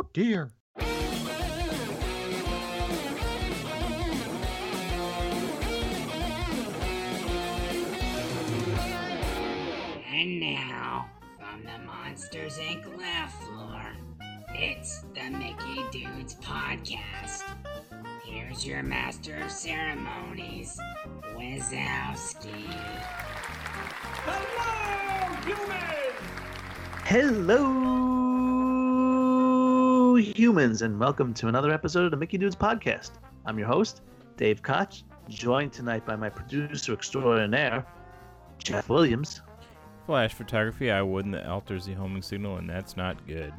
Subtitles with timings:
[0.00, 0.52] Oh dear.
[10.12, 12.96] And now, from the Monsters Inc.
[12.96, 13.96] laugh floor,
[14.50, 17.42] it's the Mickey Dudes Podcast.
[18.24, 20.78] Here's your master of ceremonies,
[21.34, 22.70] Wazowski.
[24.24, 26.08] Hello, humans,
[30.40, 33.10] and welcome to another episode of the Mickey Dudes Podcast.
[33.44, 34.02] I'm your host,
[34.36, 37.84] Dave Koch, joined tonight by my producer extraordinaire,
[38.58, 39.42] Jeff Williams,
[40.06, 43.52] Flash photography, I wouldn't that alters the homing signal, and that's not good.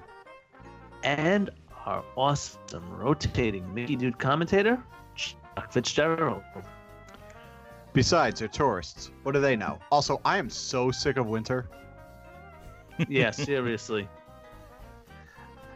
[1.04, 1.50] and
[1.86, 4.82] our awesome rotating Mickey Dude commentator,
[5.16, 6.44] Chuck Fitzgerald.
[7.92, 9.12] Besides, they're tourists.
[9.24, 9.80] What do they know?
[9.92, 11.68] Also, I am so sick of winter.
[13.10, 14.08] Yeah, seriously.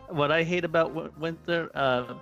[0.10, 2.16] What I hate about winter, uh,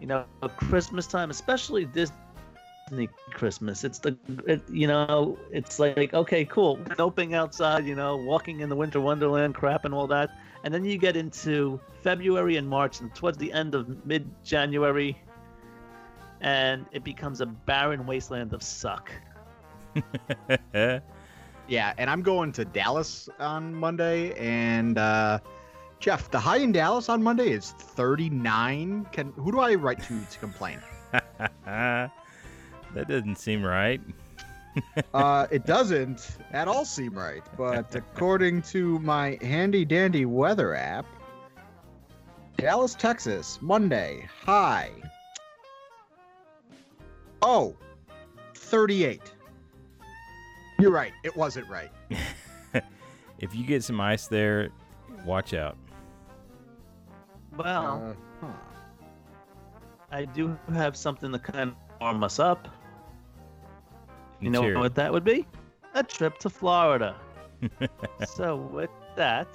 [0.00, 0.24] you know,
[0.56, 7.34] Christmas time, especially Disney Christmas, it's the, it, you know, it's like, okay, cool, noping
[7.34, 10.30] outside, you know, walking in the winter wonderland, crap and all that.
[10.64, 15.16] And then you get into February and March and towards the end of mid January,
[16.40, 19.10] and it becomes a barren wasteland of suck.
[21.70, 25.38] Yeah, and I'm going to Dallas on Monday, and uh,
[26.00, 29.06] Jeff, the high in Dallas on Monday is 39.
[29.12, 30.80] Can who do I write to to complain?
[31.12, 32.10] that
[33.06, 34.00] doesn't seem right.
[35.14, 41.04] uh, it doesn't at all seem right, but according to my handy dandy weather app,
[42.56, 44.90] Dallas, Texas, Monday, high.
[47.42, 47.76] Oh,
[48.54, 49.20] 38.
[50.78, 51.12] You're right.
[51.24, 51.90] It wasn't right.
[53.38, 54.70] If you get some ice there,
[55.24, 55.76] watch out.
[57.64, 58.52] Well, Uh, huh.
[60.10, 62.68] I do have something to kind of warm us up.
[64.40, 65.46] You Let's know what that would be?
[65.94, 67.14] A trip to Florida.
[68.26, 69.48] so, with that,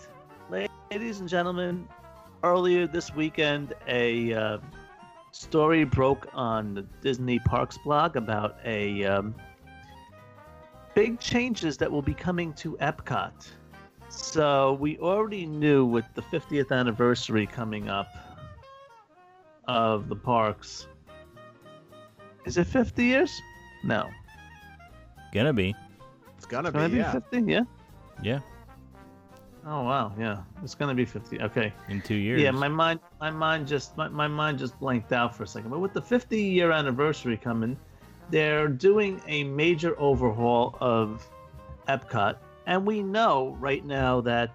[0.50, 1.88] ladies and gentlemen,
[2.44, 4.58] earlier this weekend, a uh,
[5.32, 9.36] story broke on the Disney Parks blog about a um,
[10.94, 13.50] big changes that will be coming to Epcot.
[14.16, 18.08] So, we already knew with the 50th anniversary coming up
[19.68, 20.88] of the parks.
[22.46, 23.42] Is it 50 years?
[23.84, 24.10] No.
[25.34, 25.76] Gonna be.
[26.38, 27.12] It's gonna It's gonna be, be yeah.
[27.12, 27.42] 50?
[27.42, 27.62] Yeah.
[28.24, 28.40] Yeah,
[29.68, 30.44] Oh wow, yeah.
[30.64, 31.42] It's gonna be 50.
[31.42, 31.74] Okay.
[31.90, 32.40] in two years.
[32.40, 35.72] Yeah, my mind my mind just my, my mind just blanked out for a second.
[35.72, 37.76] But with the 50 year anniversary coming,
[38.30, 41.28] they're doing a major overhaul of
[41.88, 42.38] Epcot.
[42.66, 44.52] And we know right now that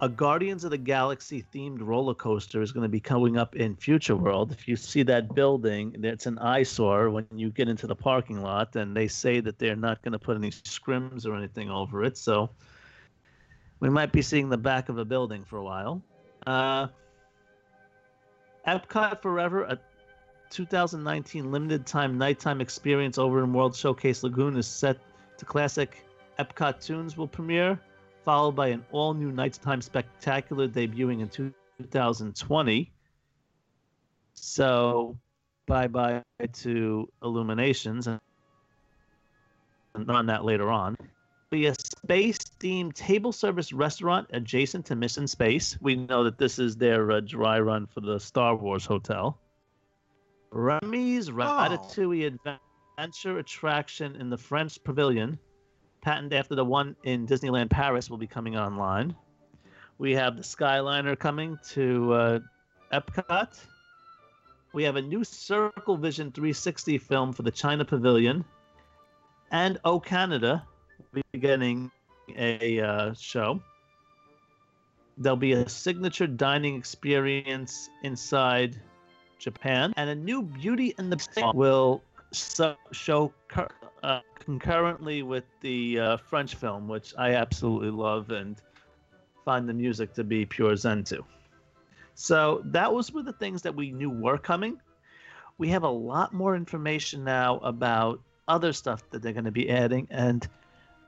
[0.00, 3.76] a Guardians of the Galaxy themed roller coaster is going to be coming up in
[3.76, 4.50] Future World.
[4.50, 8.74] If you see that building, it's an eyesore when you get into the parking lot,
[8.76, 12.18] and they say that they're not going to put any scrims or anything over it.
[12.18, 12.50] So
[13.80, 16.02] we might be seeing the back of a building for a while.
[16.46, 16.88] Uh,
[18.66, 19.78] Epcot Forever, a
[20.50, 24.98] 2019 limited time nighttime experience over in World Showcase Lagoon, is set
[25.38, 26.03] to classic
[26.38, 27.78] Epcot tunes will premiere,
[28.24, 32.92] followed by an all new nighttime spectacular debuting in 2020.
[34.34, 35.16] So,
[35.66, 36.22] bye bye
[36.52, 38.20] to Illuminations, and
[40.08, 40.96] on that later on
[41.54, 45.78] be a space themed table service restaurant adjacent to Mission Space.
[45.80, 49.38] We know that this is their uh, dry run for the Star Wars hotel.
[50.50, 55.38] Remy's Ratatouille Adventure attraction in the French Pavilion,
[56.04, 59.16] patented after the one in Disneyland Paris, will be coming online.
[59.98, 62.38] We have the Skyliner coming to uh,
[62.92, 63.58] Epcot.
[64.72, 68.44] We have a new Circle Vision 360 film for the China Pavilion.
[69.50, 70.66] And O Canada
[71.12, 71.90] will be getting
[72.36, 73.62] a uh, show.
[75.16, 78.76] There'll be a signature dining experience inside
[79.38, 82.02] Japan, and a new Beauty and the Beast will
[82.32, 83.68] so, show cur-
[84.04, 88.60] uh, concurrently with the uh, French film, which I absolutely love and
[89.44, 91.24] find the music to be pure zen to.
[92.14, 94.78] So that was one of the things that we knew were coming.
[95.56, 99.70] We have a lot more information now about other stuff that they're going to be
[99.70, 100.06] adding.
[100.10, 100.46] And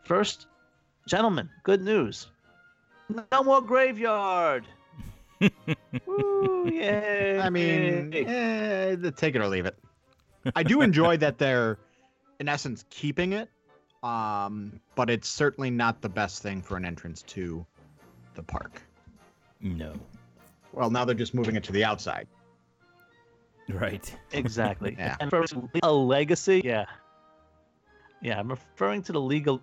[0.05, 0.47] first,
[1.07, 2.29] gentlemen, good news.
[3.31, 4.65] No more graveyard.
[6.07, 7.41] Woo, yay.
[7.41, 9.79] I mean, eh, take it or leave it.
[10.55, 11.79] I do enjoy that they're,
[12.41, 13.49] in essence, keeping it,
[14.03, 17.65] um, but it's certainly not the best thing for an entrance to
[18.35, 18.83] the park.
[19.61, 19.95] No.
[20.73, 22.29] Well, now they're just moving it to the outside.
[23.69, 24.15] Right.
[24.33, 24.97] Exactly.
[24.99, 25.17] Yeah.
[25.21, 25.45] And for
[25.83, 26.87] a legacy, yeah.
[28.23, 29.61] Yeah, I'm referring to the legal.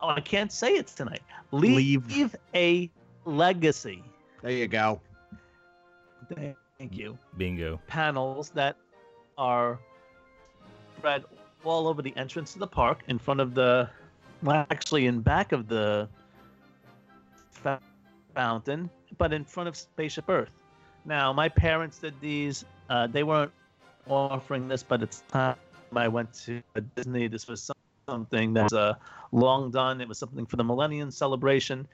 [0.00, 1.22] Oh, I can't say it tonight.
[1.52, 2.36] Leave, Leave.
[2.54, 2.90] a
[3.24, 4.02] legacy.
[4.42, 5.00] There you go.
[6.78, 7.18] Thank you.
[7.36, 7.80] Bingo.
[7.86, 8.76] Panels that
[9.38, 9.78] are
[10.98, 11.24] spread
[11.68, 13.88] all over the entrance to the park in front of the,
[14.42, 16.08] well, actually in back of the
[18.34, 20.50] fountain, but in front of Spaceship Earth.
[21.04, 22.64] Now, my parents did these.
[22.90, 23.52] Uh, they weren't
[24.08, 25.56] offering this, but it's time
[25.94, 26.62] I went to
[26.94, 27.28] Disney.
[27.28, 27.70] This was
[28.08, 28.94] something that was uh,
[29.32, 30.00] long done.
[30.00, 31.86] It was something for the Millennium Celebration.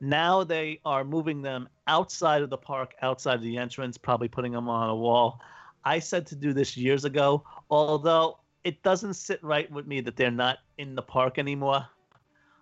[0.00, 4.52] Now they are moving them outside of the park, outside of the entrance, probably putting
[4.52, 5.40] them on a wall.
[5.84, 10.16] I said to do this years ago, although it doesn't sit right with me that
[10.16, 11.86] they're not in the park anymore.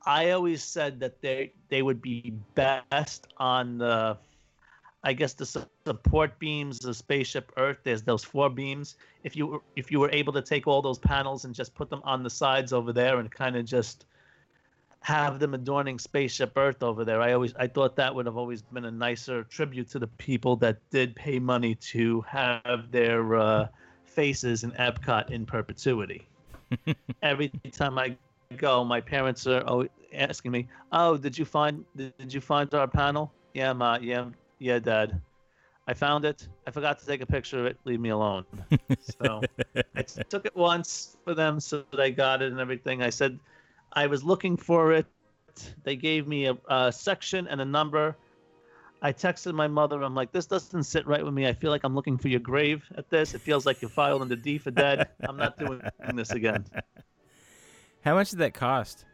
[0.07, 4.17] I always said that they they would be best on the,
[5.03, 7.79] I guess the su- support beams of Spaceship Earth.
[7.83, 8.97] There's those four beams.
[9.25, 12.01] If you if you were able to take all those panels and just put them
[12.05, 14.07] on the sides over there and kind of just
[15.01, 18.63] have them adorning Spaceship Earth over there, I always I thought that would have always
[18.63, 23.69] been a nicer tribute to the people that did pay money to have their uh,
[24.19, 26.27] faces in Epcot in perpetuity.
[27.23, 28.17] Every time I
[28.57, 32.89] go, my parents are always asking me, "Oh, did you find did you find our
[32.89, 33.97] panel?" Yeah, ma.
[34.01, 34.25] Yeah,
[34.59, 35.21] yeah, dad.
[35.87, 36.49] I found it.
[36.67, 37.77] I forgot to take a picture of it.
[37.85, 38.45] Leave me alone.
[39.21, 39.43] So
[39.95, 43.05] I took it once for them, so they got it and everything.
[43.05, 43.39] I said
[43.93, 45.07] I was looking for it.
[45.85, 48.17] They gave me a, a section and a number.
[49.01, 50.03] I texted my mother.
[50.03, 51.47] I'm like, this doesn't sit right with me.
[51.47, 53.35] I feel like I'm looking for your grave at this.
[53.35, 55.09] It feels like you're filing the D for dead.
[55.21, 55.81] I'm not doing
[56.15, 56.65] this again.
[58.05, 59.05] How much did that cost?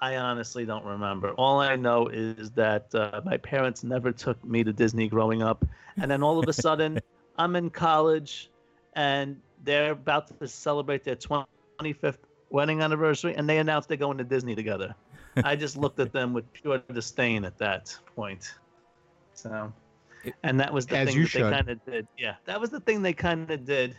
[0.00, 1.30] I honestly don't remember.
[1.32, 5.64] All I know is that uh, my parents never took me to Disney growing up,
[6.00, 7.00] and then all of a sudden,
[7.36, 8.50] I'm in college,
[8.94, 12.18] and they're about to celebrate their 25th
[12.50, 14.94] wedding anniversary, and they announced they're going to Disney together.
[15.44, 18.54] I just looked at them with pure disdain at that point.
[19.34, 19.72] So,
[20.42, 21.44] and that was the As thing you that should.
[21.44, 22.08] they kind of did.
[22.16, 23.96] Yeah, that was the thing they kind of did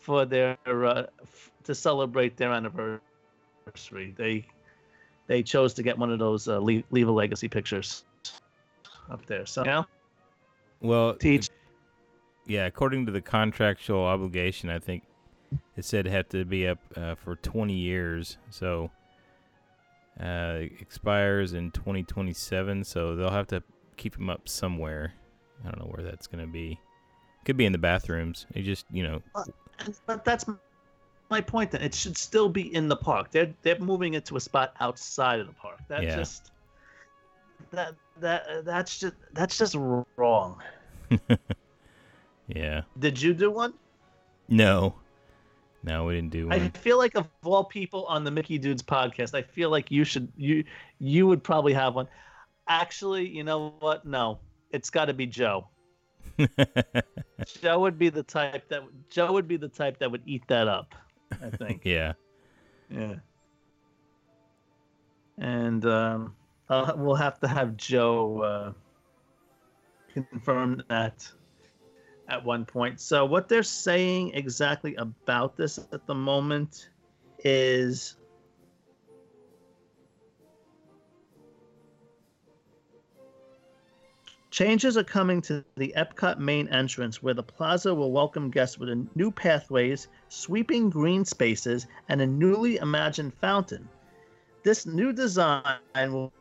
[0.00, 4.14] for their uh, f- to celebrate their anniversary.
[4.16, 4.46] They
[5.26, 8.04] they chose to get one of those uh, leave, leave a legacy pictures
[9.10, 9.46] up there.
[9.46, 9.84] So, yeah.
[10.80, 11.48] Well, teach.
[12.46, 15.04] yeah, according to the contractual obligation, I think
[15.76, 18.38] it said it had to be up uh, for 20 years.
[18.50, 18.90] So
[20.22, 22.84] uh, expires in 2027.
[22.84, 23.62] So they'll have to
[23.96, 25.12] keep him up somewhere.
[25.64, 26.78] I don't know where that's going to be.
[27.44, 28.46] Could be in the bathrooms.
[28.54, 29.22] He just, you know,
[30.06, 30.44] But that's
[31.30, 31.70] my point.
[31.70, 33.30] That it should still be in the park.
[33.30, 35.78] They're they're moving it to a spot outside of the park.
[35.88, 36.16] That Yeah.
[36.16, 36.52] just
[37.70, 39.74] that that that's just that's just
[40.16, 40.62] wrong.
[42.46, 42.82] yeah.
[42.98, 43.74] Did you do one?
[44.48, 44.94] No.
[45.82, 49.34] No, we didn't do I feel like of all people on the Mickey Dudes podcast,
[49.34, 50.64] I feel like you should you
[50.98, 52.08] you would probably have one.
[52.68, 54.04] Actually, you know what?
[54.04, 54.38] No,
[54.70, 55.66] it's got to be Joe.
[57.62, 60.68] Joe would be the type that Joe would be the type that would eat that
[60.68, 60.94] up.
[61.42, 61.82] I think.
[61.84, 62.12] yeah.
[62.90, 63.14] yeah.
[65.38, 66.36] And um,
[66.68, 68.72] I'll, we'll have to have Joe uh,
[70.12, 71.30] confirm that
[72.30, 73.00] at one point.
[73.00, 76.88] So what they're saying exactly about this at the moment
[77.44, 78.16] is
[84.50, 88.90] Changes are coming to the Epcot main entrance, where the plaza will welcome guests with
[89.14, 93.88] new pathways, sweeping green spaces, and a newly imagined fountain.
[94.64, 96.32] This new design will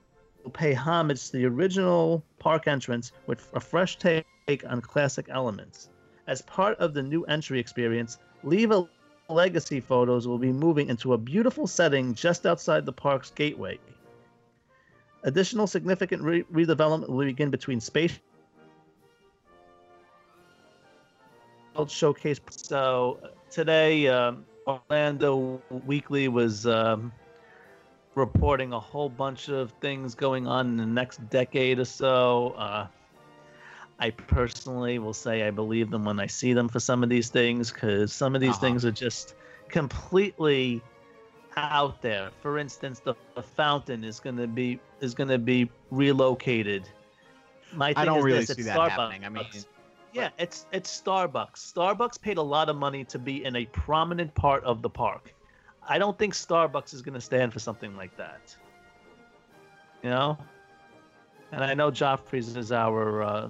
[0.53, 4.25] pay homage to the original park entrance with a fresh take
[4.67, 5.89] on classic elements.
[6.27, 8.87] As part of the new entry experience, Leave a
[9.29, 13.79] Legacy photos will be moving into a beautiful setting just outside the park's gateway.
[15.23, 18.19] Additional significant re- redevelopment will begin between space
[21.87, 22.39] showcase.
[22.49, 27.11] So today, um, Orlando Weekly was um,
[28.15, 32.55] reporting a whole bunch of things going on in the next decade or so.
[32.57, 32.87] Uh,
[33.99, 37.29] I personally will say I believe them when I see them for some of these
[37.29, 38.59] things because some of these Uh-huh.
[38.61, 39.35] things are just
[39.67, 40.81] completely
[41.57, 42.29] out there.
[42.41, 46.87] For instance, the, the fountain is going to be is going to be relocated.
[47.73, 48.89] My I don't is really this, see that Starbucks.
[48.91, 49.25] happening.
[49.25, 49.45] I mean,
[50.13, 51.57] Yeah, it's it's Starbucks.
[51.73, 55.33] Starbucks paid a lot of money to be in a prominent part of the park.
[55.87, 58.55] I don't think Starbucks is going to stand for something like that.
[60.03, 60.37] You know?
[61.51, 63.49] and I know Joffrey's is our uh,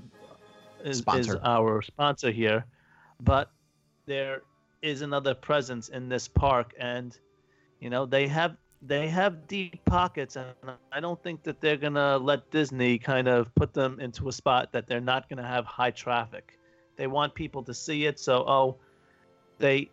[0.84, 2.66] is, is our sponsor here,
[3.22, 3.52] but
[4.06, 4.42] there
[4.82, 7.18] is another presence in this park, and
[7.80, 10.48] you know they have they have deep pockets, and
[10.92, 14.72] I don't think that they're gonna let Disney kind of put them into a spot
[14.72, 16.58] that they're not gonna have high traffic.
[16.96, 18.76] They want people to see it, so oh,
[19.58, 19.90] they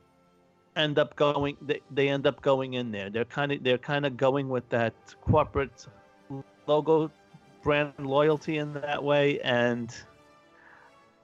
[0.77, 3.11] end up going they, they end up going in there.
[3.11, 5.87] They're kind of they're kind of going with that corporate
[6.67, 7.11] logo
[7.63, 9.93] brand loyalty in that way and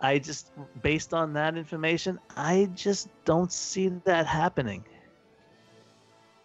[0.03, 0.51] I just
[0.83, 4.85] based on that information, I just don't see that happening.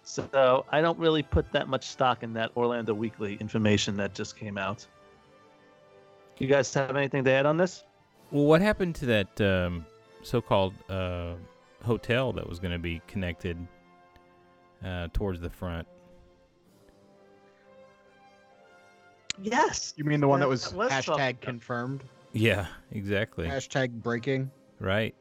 [0.04, 4.38] So I don't really put that much stock in that Orlando Weekly information that just
[4.38, 4.86] came out.
[6.38, 7.84] You guys have anything to add on this?
[8.32, 9.86] Well, what happened to that um,
[10.22, 11.34] so-called uh,
[11.84, 13.58] hotel that was going to be connected
[14.86, 15.88] uh, towards the front?
[19.42, 19.94] Yes.
[19.98, 21.38] You mean the one that That was was hashtag something.
[21.42, 22.04] confirmed?
[22.34, 23.48] Yeah, exactly.
[23.48, 24.52] Hashtag breaking.
[24.80, 25.16] Right.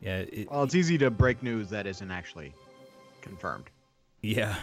[0.00, 0.18] Yeah.
[0.18, 2.52] It, Well, it's easy to break news that isn't actually
[3.20, 3.70] confirmed.
[4.22, 4.56] yeah.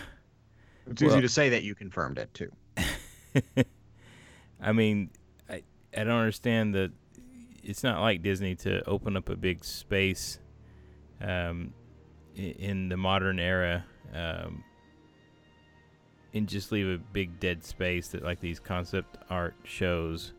[0.86, 2.52] It's Well- easy to say that you confirmed it too.
[4.62, 5.10] I mean,
[5.50, 5.64] I
[5.96, 6.92] I don't understand that
[7.64, 10.40] It's not like Disney to open up a big space,
[11.22, 11.74] um,
[12.36, 14.64] in the modern era, um,
[16.34, 20.34] and just leave a big dead space that like these concept art shows.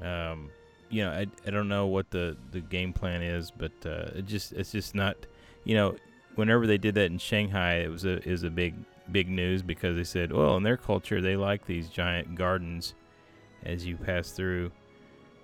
[0.00, 0.50] Um,
[0.90, 4.26] you know, I, I don't know what the, the game plan is, but uh, it
[4.26, 5.16] just it's just not.
[5.64, 5.96] You know,
[6.34, 8.74] whenever they did that in Shanghai, it was a was a big
[9.10, 12.94] big news because they said, well, in their culture, they like these giant gardens
[13.64, 14.70] as you pass through.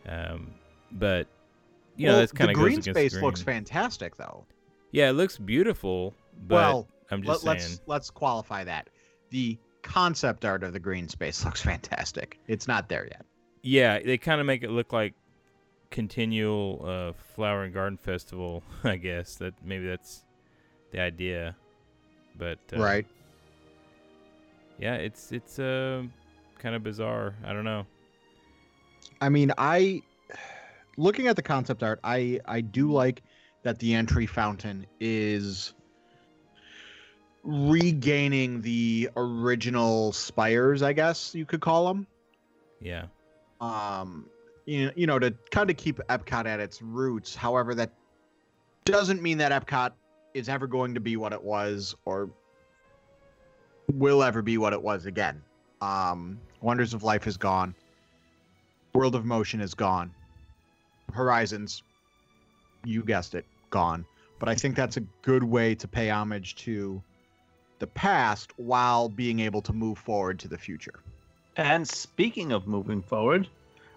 [0.07, 0.53] Um,
[0.93, 1.27] but
[1.97, 4.45] you know, that's kind the of green space the looks fantastic though.
[4.93, 6.15] Yeah, it looks beautiful,
[6.47, 7.73] but well, I'm just let, saying.
[7.73, 8.89] let's let's qualify that.
[9.31, 12.39] The concept art of the green space looks fantastic.
[12.47, 13.25] It's not there yet.
[13.69, 15.13] Yeah, they kind of make it look like
[15.91, 18.63] continual uh, flower and garden festival.
[18.85, 20.25] I guess that maybe that's
[20.91, 21.55] the idea,
[22.39, 23.07] but uh, right.
[24.79, 26.05] Yeah, it's it's uh,
[26.59, 27.35] kind of bizarre.
[27.45, 27.85] I don't know.
[29.21, 30.01] I mean, I
[30.97, 33.23] looking at the concept art, I I do like
[33.65, 35.75] that the entry fountain is
[37.43, 42.07] regaining the original spires, I guess you could call them.
[42.81, 43.07] Yeah,
[43.61, 44.27] Um,
[44.67, 47.35] you know, you know, to kind of keep Epcot at its roots.
[47.35, 47.93] However, that
[48.85, 49.93] doesn't mean that Epcot
[50.35, 52.31] is ever going to be what it was or
[53.93, 55.43] will ever be what it was again.
[55.81, 57.75] Um, Wonders of Life is gone.
[58.95, 60.13] World of Motion is gone.
[61.13, 61.83] Horizons,
[62.85, 64.05] you guessed it, gone.
[64.39, 67.03] But I think that's a good way to pay homage to
[67.79, 71.01] the past while being able to move forward to the future.
[71.59, 73.49] And speaking of moving forward,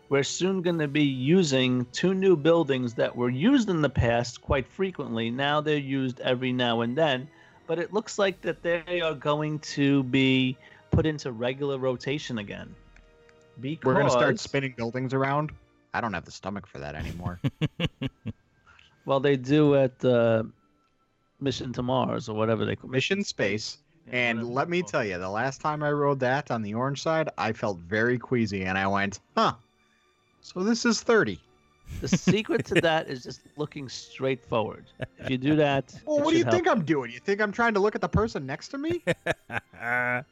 [0.09, 4.41] we're soon going to be using two new buildings that were used in the past
[4.41, 5.29] quite frequently.
[5.29, 7.29] Now they're used every now and then,
[7.67, 10.57] but it looks like that they are going to be
[10.89, 12.75] put into regular rotation again.
[13.61, 15.51] Because We're gonna start spinning buildings around.
[15.93, 17.39] I don't have the stomach for that anymore.
[19.05, 20.43] Well, they do at uh,
[21.39, 23.79] Mission to Mars or whatever they call Mission Space.
[24.07, 27.01] Yeah, And let me tell you, the last time I rode that on the orange
[27.01, 29.53] side, I felt very queasy and I went, huh.
[30.41, 31.39] So this is 30.
[32.01, 34.85] the secret to that is just looking straight forward.
[35.19, 36.67] If you do that, Well, what do you should think.
[36.67, 37.11] I'm doing?
[37.11, 39.03] You think I'm trying to look at the person next to me?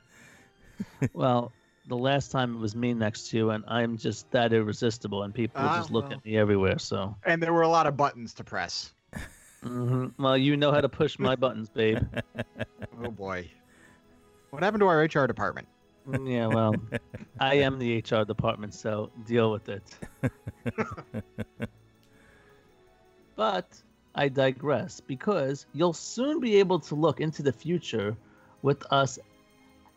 [1.13, 1.51] Well,
[1.87, 5.33] the last time it was me next to you, and I'm just that irresistible, and
[5.33, 6.13] people Ah, just look well.
[6.19, 6.77] at me everywhere.
[6.79, 8.93] So, and there were a lot of buttons to press.
[9.63, 10.13] Mhm.
[10.17, 11.99] well, you know how to push my buttons, babe.
[13.01, 13.49] Oh boy.
[14.49, 15.67] What happened to our HR department?
[16.07, 16.75] Mm, yeah, well,
[17.39, 19.83] I am the HR department, so deal with it.
[23.35, 23.81] but
[24.15, 28.17] I digress because you'll soon be able to look into the future
[28.61, 29.19] with us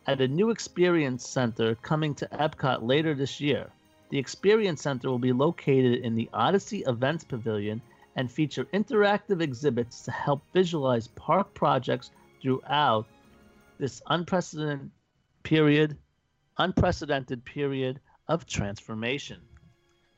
[0.05, 3.69] at a new experience center coming to Epcot later this year.
[4.09, 7.81] The experience center will be located in the Odyssey Events Pavilion
[8.15, 13.07] and feature interactive exhibits to help visualize park projects throughout
[13.79, 14.91] this unprecedented
[15.43, 15.97] period
[16.57, 19.41] unprecedented period of transformation.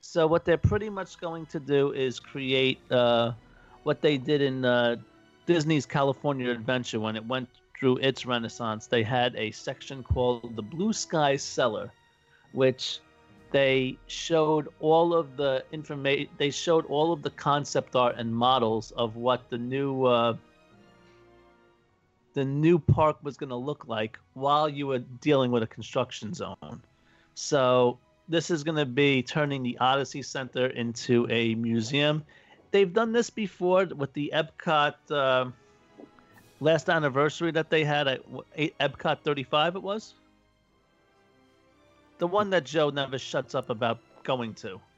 [0.02, 3.32] So what they're pretty much going to do is create uh,
[3.84, 4.98] what they did in uh,
[5.46, 8.88] Disney's California Adventure when it went through its renaissance.
[8.88, 11.92] They had a section called the Blue Sky Cellar,
[12.52, 13.00] which
[13.52, 16.30] they showed all of the information.
[16.38, 20.36] They showed all of the concept art and models of what the new uh,
[22.36, 26.34] the new park was going to look like while you were dealing with a construction
[26.34, 26.84] zone.
[27.34, 32.24] So this is going to be turning the Odyssey Center into a museum.
[32.72, 35.50] They've done this before with the Epcot uh,
[36.60, 38.22] last anniversary that they had at
[38.58, 39.78] Epcot 35.
[39.78, 40.16] It was
[42.18, 44.82] the one that Joe never shuts up about going to.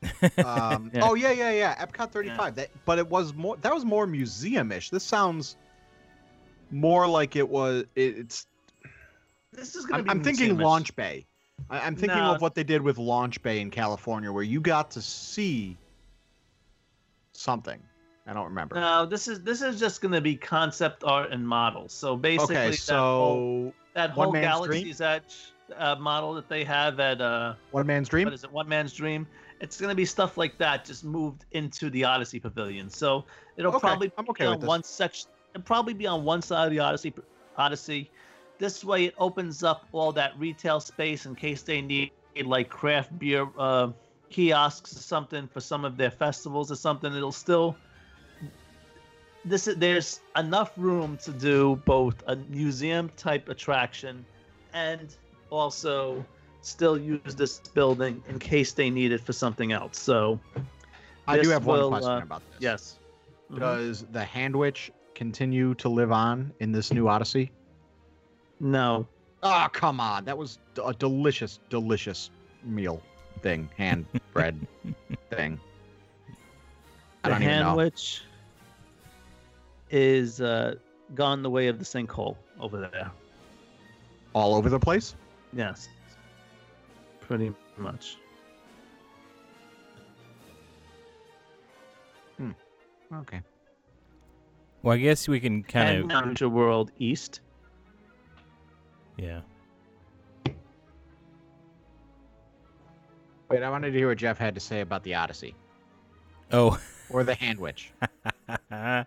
[0.43, 1.01] Um, Yeah.
[1.03, 1.85] Oh yeah, yeah, yeah.
[1.85, 2.55] Epcot 35.
[2.55, 3.57] That, but it was more.
[3.57, 4.89] That was more museum-ish.
[4.89, 5.57] This sounds
[6.71, 7.85] more like it was.
[7.95, 8.45] It, it's.
[9.53, 10.57] This is going I'm, to be I'm thinking.
[10.57, 11.25] Launch Bay.
[11.69, 12.33] I, I'm thinking No.
[12.35, 15.77] of what they did with Launch Bay in California, where you got to see
[17.33, 17.81] something.
[18.27, 18.75] I don't remember.
[18.75, 21.93] No, this is this is just going to be concept art and models.
[21.93, 26.99] So basically, okay, that whole, so that whole Galaxy's Edge uh, model that they have
[26.99, 28.25] at uh, One Man's Dream.
[28.25, 29.25] what is it, One Man's Dream?
[29.61, 32.89] It's going to be stuff like that, just moved into the Odyssey Pavilion.
[32.89, 34.67] So it'll Okay, probably I'm be okay on with this.
[34.67, 35.29] one section.
[35.53, 37.13] It'll probably be on one side of the Odyssey.
[37.57, 38.09] Odyssey.
[38.59, 42.11] This way, it opens up all that retail space in case they need
[42.45, 43.89] like craft beer uh,
[44.29, 47.13] kiosks or something for some of their festivals or something.
[47.15, 47.75] It'll still.
[49.45, 54.25] This is, there's enough room to do both a museum type attraction
[54.73, 55.15] and
[55.49, 56.25] also
[56.61, 59.97] still use this building in case they need it for something else.
[59.97, 60.39] So,
[61.27, 62.61] I do have one question uh, about this.
[62.61, 62.99] yes.
[63.51, 63.59] Mhm.
[63.59, 67.51] Does the Handwich continue to live on in this new Odyssey?
[68.59, 69.07] No.
[69.41, 70.25] Oh, come on.
[70.25, 72.29] That was a delicious, delicious
[72.63, 73.01] meal
[73.41, 74.55] thing, hand bread
[75.31, 75.59] thing.
[77.23, 77.45] I The know.
[77.45, 78.21] Handwich
[79.89, 80.75] is uh,
[81.15, 83.09] gone the way of the sinkhole over there.
[84.33, 85.15] All over the place?
[85.51, 85.89] Yes.
[87.21, 88.17] Pretty much.
[92.37, 92.51] Hmm.
[93.15, 93.41] Okay.
[94.83, 97.41] Well, I guess we can kind and of Future World East.
[99.17, 99.41] yeah.
[103.49, 105.55] Wait, I wanted to hear what Jeff had to say about the Odyssey
[106.51, 106.77] Oh,
[107.09, 107.91] or the Handwich.
[108.71, 109.03] uh,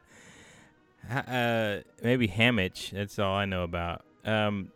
[2.03, 2.91] maybe Hamich.
[2.91, 4.03] That's all I know about.
[4.25, 4.71] Um,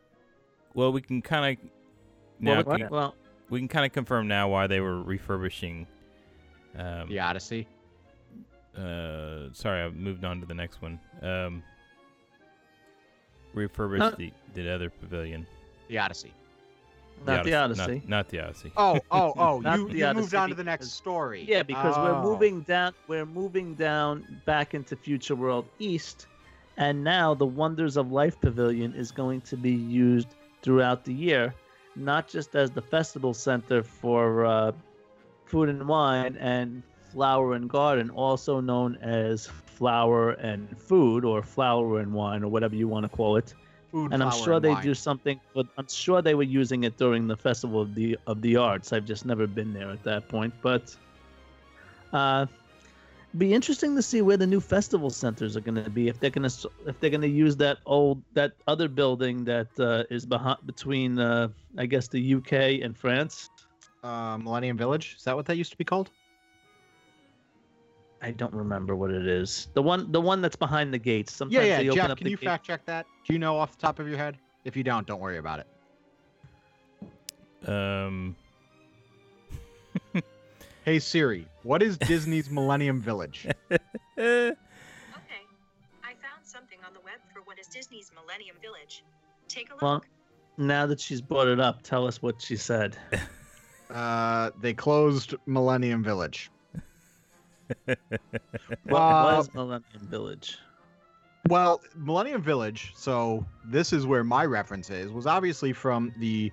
[0.75, 1.71] well, we can kind of
[2.41, 3.15] now well, we, well,
[3.51, 5.87] we can kind of confirm now why they were refurbishing.
[6.77, 7.67] Um, The Odyssey.
[8.77, 10.99] Uh, sorry, I moved on to the next one.
[11.23, 11.63] Um,
[13.55, 15.47] refurbish the the other pavilion.
[15.89, 16.33] The Odyssey.
[17.27, 17.95] not the Odyssey.
[17.97, 18.73] Not, not the Odyssey.
[18.77, 19.61] Oh, oh, oh!
[19.65, 21.45] Not you, the you moved Odyssey on to the next because- story.
[21.47, 22.23] Yeah, because we're Oh.
[22.23, 22.93] moving down.
[23.07, 26.27] We're moving down back into Future World East,
[26.77, 30.29] and now the Wonders of Life Pavilion is going to be used
[30.63, 31.55] throughout the year,
[31.95, 34.73] not just as the festival center for uh,
[35.45, 36.83] food and wine and
[37.15, 42.75] flower and garden, also known as flower and food or flower and wine or whatever
[42.75, 43.55] you want to call it.
[43.93, 44.83] Food, and I'm sure and they wine.
[44.83, 45.41] do something.
[45.55, 48.93] But I'm sure they were using it during the festival of the of the arts.
[48.93, 50.53] I've just never been there at that point.
[50.63, 50.95] But
[52.13, 52.47] uh,
[53.39, 56.09] be interesting to see where the new festival centers are going to be.
[56.09, 59.69] If they're going to if they're going to use that old that other building that
[59.79, 61.49] uh, is behind between uh,
[61.79, 63.51] I guess the UK and France.
[64.03, 65.15] Uh, Millennium Village.
[65.17, 66.11] Is that what that used to be called?
[68.25, 69.69] I don't remember what it is.
[69.75, 71.33] The one the one that's behind the gates.
[71.33, 71.77] Yeah, Sometimes yeah.
[71.79, 73.07] they open Jeff, up can the you gate- fact check that?
[73.27, 74.39] Do you know off the top of your head?
[74.65, 75.67] If you don't, don't worry about it.
[77.69, 78.35] Um,
[80.85, 83.47] Hey Siri, what is Disney's Millennium Village?
[84.19, 84.53] Okay.
[86.03, 89.03] I found something on the web for what is Disney's Millennium Village.
[89.49, 89.83] Take a look.
[89.83, 90.05] Well,
[90.57, 92.97] now that she's brought it up, tell us what she said.
[93.91, 96.51] Uh, they closed Millennium Village.
[98.87, 100.59] What Uh, was Millennium Village?
[101.49, 106.51] Well, Millennium Village, so this is where my reference is, was obviously from the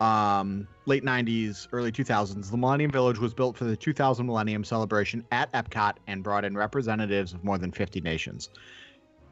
[0.00, 2.50] um, late 90s, early 2000s.
[2.50, 6.56] The Millennium Village was built for the 2000 Millennium Celebration at Epcot and brought in
[6.56, 8.48] representatives of more than 50 nations.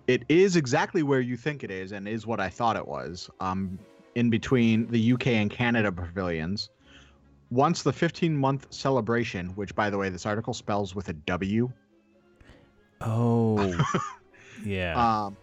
[0.09, 3.31] It is exactly where you think it is and is what I thought it was,
[3.41, 3.79] um,
[4.15, 6.71] in between the UK and Canada pavilions.
[7.51, 11.71] Once the 15 month celebration, which by the way, this article spells with a W,
[13.03, 13.85] oh,
[14.65, 15.25] yeah.
[15.27, 15.37] um,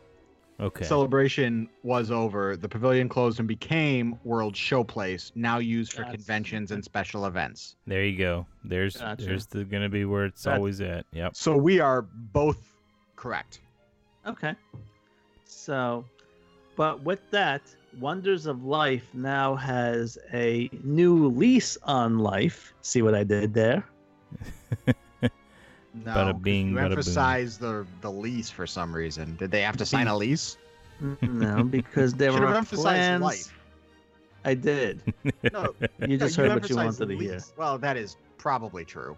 [0.60, 0.84] okay.
[0.86, 6.16] celebration was over, the pavilion closed and became World Showplace, now used for Gotcha.
[6.18, 7.76] conventions and special events.
[7.88, 8.46] there you go.
[8.66, 9.26] There's Gotcha.
[9.26, 11.06] there's the gonna be where it's That's- always at.
[11.13, 11.36] Yep.
[11.36, 12.58] So we are both
[13.16, 13.62] correct.
[14.26, 14.56] Okay.
[15.46, 16.04] So,
[16.76, 17.62] but with that,
[17.99, 22.73] Wonders of Life now has a new lease on life.
[22.82, 23.86] See what I did there?
[25.95, 29.36] No, Bada 'cause bing, you bada emphasize the the lease for some reason.
[29.36, 30.58] Did they have to sign a lease?
[30.99, 33.21] Mm, no, because there were have plans.
[33.21, 33.53] life.
[34.43, 35.01] I did.
[35.53, 37.39] No, You just no, heard what you emphasized wanted to hear.
[37.58, 39.15] Well, that is probably true.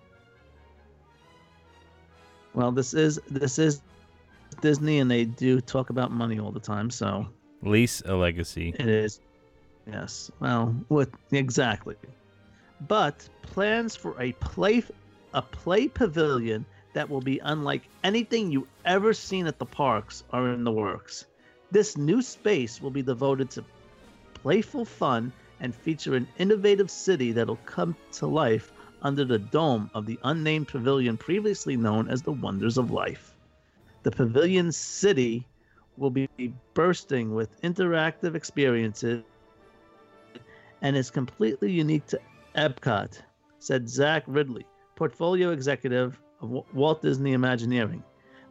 [2.53, 3.81] Well, this is this is
[4.59, 6.89] Disney, and they do talk about money all the time.
[6.89, 7.25] So
[7.65, 8.73] Lease a legacy.
[8.77, 9.19] it is.
[9.87, 10.31] Yes.
[10.39, 11.95] Well, what exactly?
[12.87, 14.83] But plans for a play
[15.33, 20.49] a play pavilion that will be unlike anything you ever seen at the parks are
[20.53, 21.25] in the works.
[21.71, 23.65] This new space will be devoted to
[24.33, 30.05] playful fun and feature an innovative city that'll come to life under the dome of
[30.05, 33.33] the unnamed pavilion previously known as the Wonders of Life.
[34.03, 35.45] The pavilion city
[35.97, 36.27] will be
[36.73, 39.23] bursting with interactive experiences
[40.81, 42.19] and is completely unique to
[42.55, 43.21] Epcot,
[43.59, 48.03] said Zach Riddley, portfolio executive of Walt Disney Imagineering.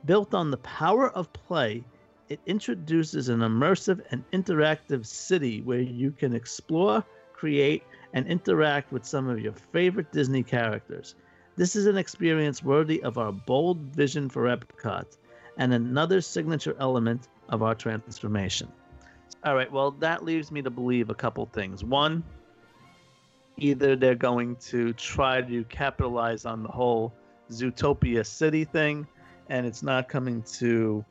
[0.04, 1.84] Built on the power of play,
[2.28, 7.82] it introduces an immersive and interactive city where you can explore, create,
[8.14, 11.14] and interact with some of your favorite Disney characters.
[11.56, 15.16] This is an experience worthy of our bold vision for Epcot
[15.56, 18.68] and another signature element of our transformation.
[19.44, 21.84] All right, well, that leaves me to believe a couple things.
[21.84, 22.24] One,
[23.58, 27.12] either they're going to try to capitalize on the whole
[27.50, 29.06] Zootopia City thing,
[29.48, 31.04] and it's not coming to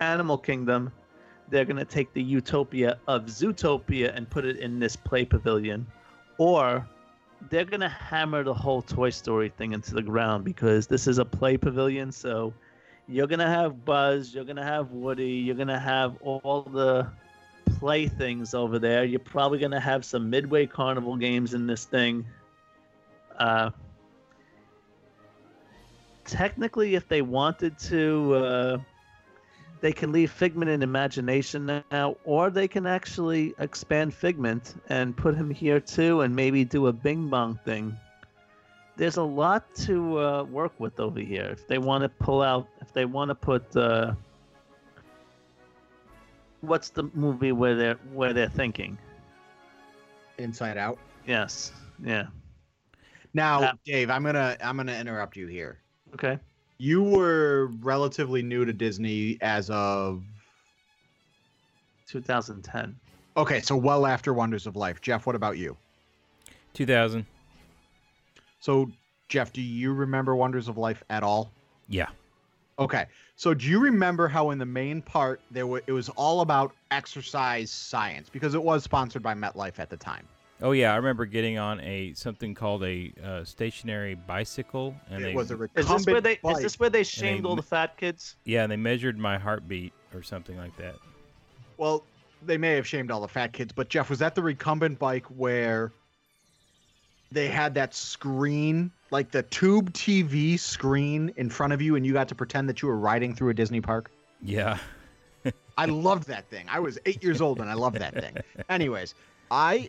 [0.00, 0.90] Animal Kingdom.
[1.50, 5.86] They're going to take the utopia of Zootopia and put it in this play pavilion,
[6.38, 6.88] or
[7.50, 11.18] they're going to hammer the whole Toy Story thing into the ground because this is
[11.18, 12.12] a play pavilion.
[12.12, 12.54] So
[13.10, 17.08] you're to have Buzz, you're to have Woody, you're to have all the
[17.78, 19.04] playthings over there.
[19.04, 22.24] You're probably to have some Midway Carnival games in this thing.
[23.36, 23.70] Uh,
[26.24, 28.78] technically, if they wanted to, uh,
[29.80, 35.34] they can leave Figment in imagination now, or they can actually expand Figment and put
[35.34, 37.96] him here too, and maybe do a Bing Bong thing.
[39.00, 41.44] There's a lot to uh, work with over here.
[41.44, 44.12] If they want to pull out, if they want to put, uh,
[46.60, 48.98] what's the movie where they're where they're thinking?
[50.36, 50.98] Inside Out.
[51.26, 51.72] Yes,
[52.04, 52.26] yeah,
[53.32, 53.72] Now, Yeah.
[53.86, 55.78] Dave, I'm gonna I'm gonna interrupt you here.
[56.12, 56.38] okay.
[56.76, 60.22] You were relatively new to Disney as of
[62.06, 63.00] 2010.
[63.38, 65.00] okay, so well after Wonders of Life.
[65.00, 65.74] Jeff, what about you?
[66.74, 67.24] 2000.
[68.60, 68.90] So,
[69.28, 71.50] Jeff, do you remember Wonders of Life at all?
[71.88, 72.08] Yeah.
[72.78, 73.06] Okay.
[73.36, 76.72] So do you remember how in the main part there were it was all about
[76.90, 80.26] exercise science because it was sponsored by MetLife at the time.
[80.62, 85.28] Oh yeah, I remember getting on a something called a uh, stationary bicycle, and it
[85.28, 86.56] they was a Is recumbent this where they bike.
[86.56, 88.36] is this where they shamed they all the fat kids?
[88.44, 90.96] yeah, and they measured my heartbeat or something like that.
[91.78, 92.04] Well,
[92.42, 95.26] they may have shamed all the fat kids, but Jeff, was that the recumbent bike
[95.26, 95.92] where
[97.32, 102.12] they had that screen, like the tube TV screen in front of you, and you
[102.12, 104.10] got to pretend that you were riding through a Disney park?
[104.42, 104.78] Yeah.
[105.78, 106.66] I loved that thing.
[106.68, 108.36] I was eight years old and I loved that thing.
[108.68, 109.14] Anyways,
[109.50, 109.88] I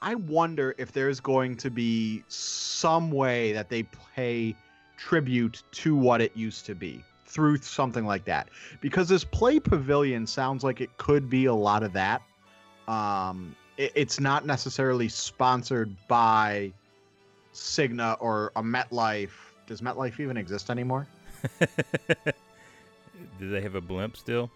[0.00, 3.82] I wonder if there's going to be some way that they
[4.14, 4.54] pay
[4.96, 8.48] tribute to what it used to be through something like that.
[8.80, 12.22] Because this play pavilion sounds like it could be a lot of that.
[12.88, 16.72] Um it's not necessarily sponsored by
[17.52, 19.30] Cigna or a MetLife.
[19.66, 21.06] Does MetLife even exist anymore?
[23.38, 24.50] Do they have a blimp still?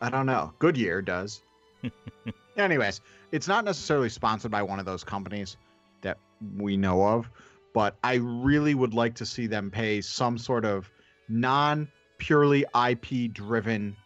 [0.00, 0.52] I don't know.
[0.58, 1.42] Goodyear does.
[2.56, 3.00] Anyways,
[3.32, 5.56] it's not necessarily sponsored by one of those companies
[6.02, 6.18] that
[6.56, 7.28] we know of,
[7.72, 10.90] but I really would like to see them pay some sort of
[11.28, 13.96] non purely IP driven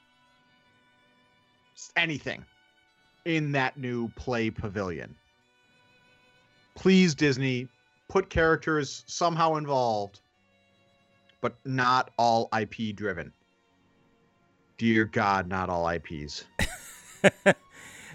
[1.96, 2.44] anything
[3.28, 5.14] in that new play pavilion.
[6.74, 7.68] Please, Disney,
[8.08, 10.20] put characters somehow involved,
[11.42, 13.30] but not all IP driven.
[14.78, 16.44] Dear God, not all IPs.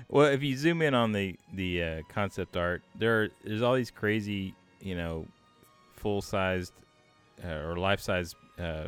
[0.10, 3.76] well, if you zoom in on the the uh, concept art, there are, there's all
[3.76, 5.28] these crazy, you know,
[5.98, 6.74] full sized
[7.46, 8.88] uh, or life size uh,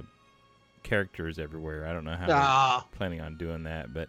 [0.81, 1.85] characters everywhere.
[1.85, 4.07] I don't know how they're Ah, planning on doing that, but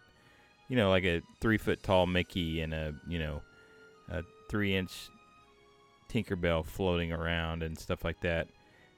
[0.68, 3.42] you know, like a three foot tall Mickey and a you know
[4.10, 5.08] a three inch
[6.08, 8.48] Tinkerbell floating around and stuff like that.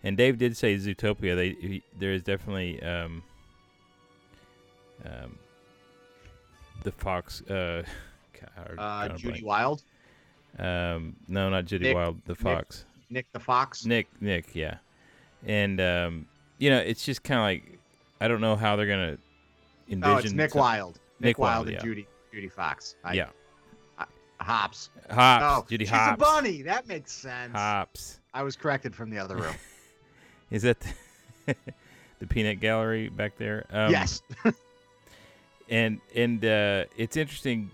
[0.05, 1.35] And Dave did say Zootopia.
[1.35, 3.23] They he, there is definitely um,
[5.05, 5.39] um,
[6.85, 7.43] the fox.
[7.43, 7.83] Uh,
[8.41, 9.45] God, uh, I'm drawing a Judy.
[9.45, 9.83] Wild,
[10.59, 12.21] Um, no, not Judy Nick- Wild.
[12.27, 12.85] The fox.
[13.11, 13.87] Nick the Fox.
[13.87, 14.77] Nick, Nick, yeah.
[15.47, 16.27] And um,
[16.59, 17.79] you know, it's just kind of like
[18.21, 19.17] I don't know how they're gonna
[19.89, 20.05] envision.
[20.05, 21.01] oh, it's Nick Wilde.
[21.21, 21.83] Nick, Nick Wild, Wilde, and yeah.
[21.83, 22.97] Judy Judy Fox.
[23.05, 23.29] I, Yeah.
[24.41, 24.91] Hopps.
[25.11, 25.45] Hopps.
[25.45, 26.23] oh, Judy she's Hopps.
[26.23, 26.63] a bunny.
[26.63, 27.53] That makes sense.
[27.53, 28.21] Hops.
[28.33, 29.55] I was corrected from the other room.
[30.51, 31.57] Is that the,
[32.21, 33.67] the peanut gallery back there?
[33.71, 34.23] Um, yes.
[35.69, 37.71] and and uh, it's interesting.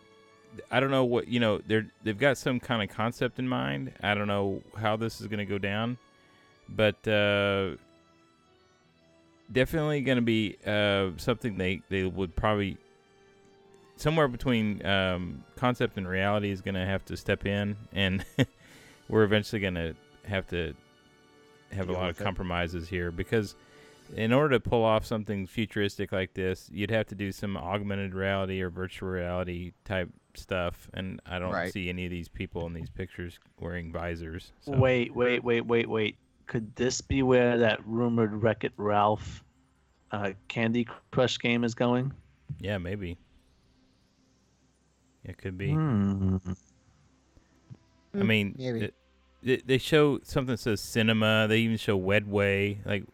[0.70, 1.61] I don't know what you know.
[1.66, 3.92] They're they've got some kind of concept in mind.
[4.02, 5.98] I don't know how this is going to go down,
[6.68, 7.76] but uh,
[9.52, 12.78] definitely going to be uh, something they they would probably
[13.96, 18.24] somewhere between um, concept and reality is going to have to step in, and
[19.09, 19.94] we're eventually going to
[20.26, 20.74] have to
[21.72, 22.24] have Deal a lot with of it.
[22.24, 23.54] compromises here because
[24.16, 28.14] in order to pull off something futuristic like this, you'd have to do some augmented
[28.14, 31.72] reality or virtual reality type stuff, and I don't Right.
[31.72, 34.52] see any of these people in these pictures wearing visors.
[34.61, 34.72] So.
[34.72, 36.16] Wait, wait, wait, wait, wait.
[36.46, 39.42] Could this be where that rumored Wreck It Ralph
[40.11, 42.12] uh, Candy Crush game is going?
[42.61, 43.16] Yeah, maybe.
[45.24, 45.70] It could be.
[45.72, 46.37] Hmm.
[48.14, 48.94] I mean, it-
[49.42, 51.46] they, they show something that says cinema.
[51.48, 52.78] They even show Wedway.
[52.87, 53.04] Like,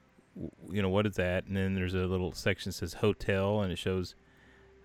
[0.71, 1.47] you know, what is that?
[1.47, 4.15] And then there's a little section that says hotel, and it shows,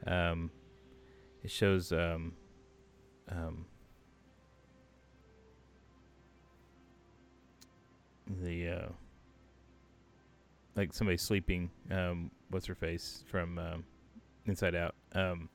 [0.07, 0.49] um,
[1.43, 2.33] it shows, um,
[3.29, 3.65] um,
[8.41, 8.87] the, uh,
[10.75, 11.69] like somebody sleeping.
[11.91, 13.83] Um, what's her face from um,
[14.45, 14.95] Inside Out?
[15.13, 15.49] Um,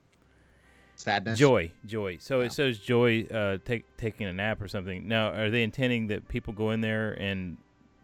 [1.01, 1.39] Sadness.
[1.39, 2.19] Joy, Joy.
[2.21, 2.47] So Yeah.
[2.47, 5.09] it says Joy uh, take taking a nap or something.
[5.09, 7.57] Now, are they intending that people go in there and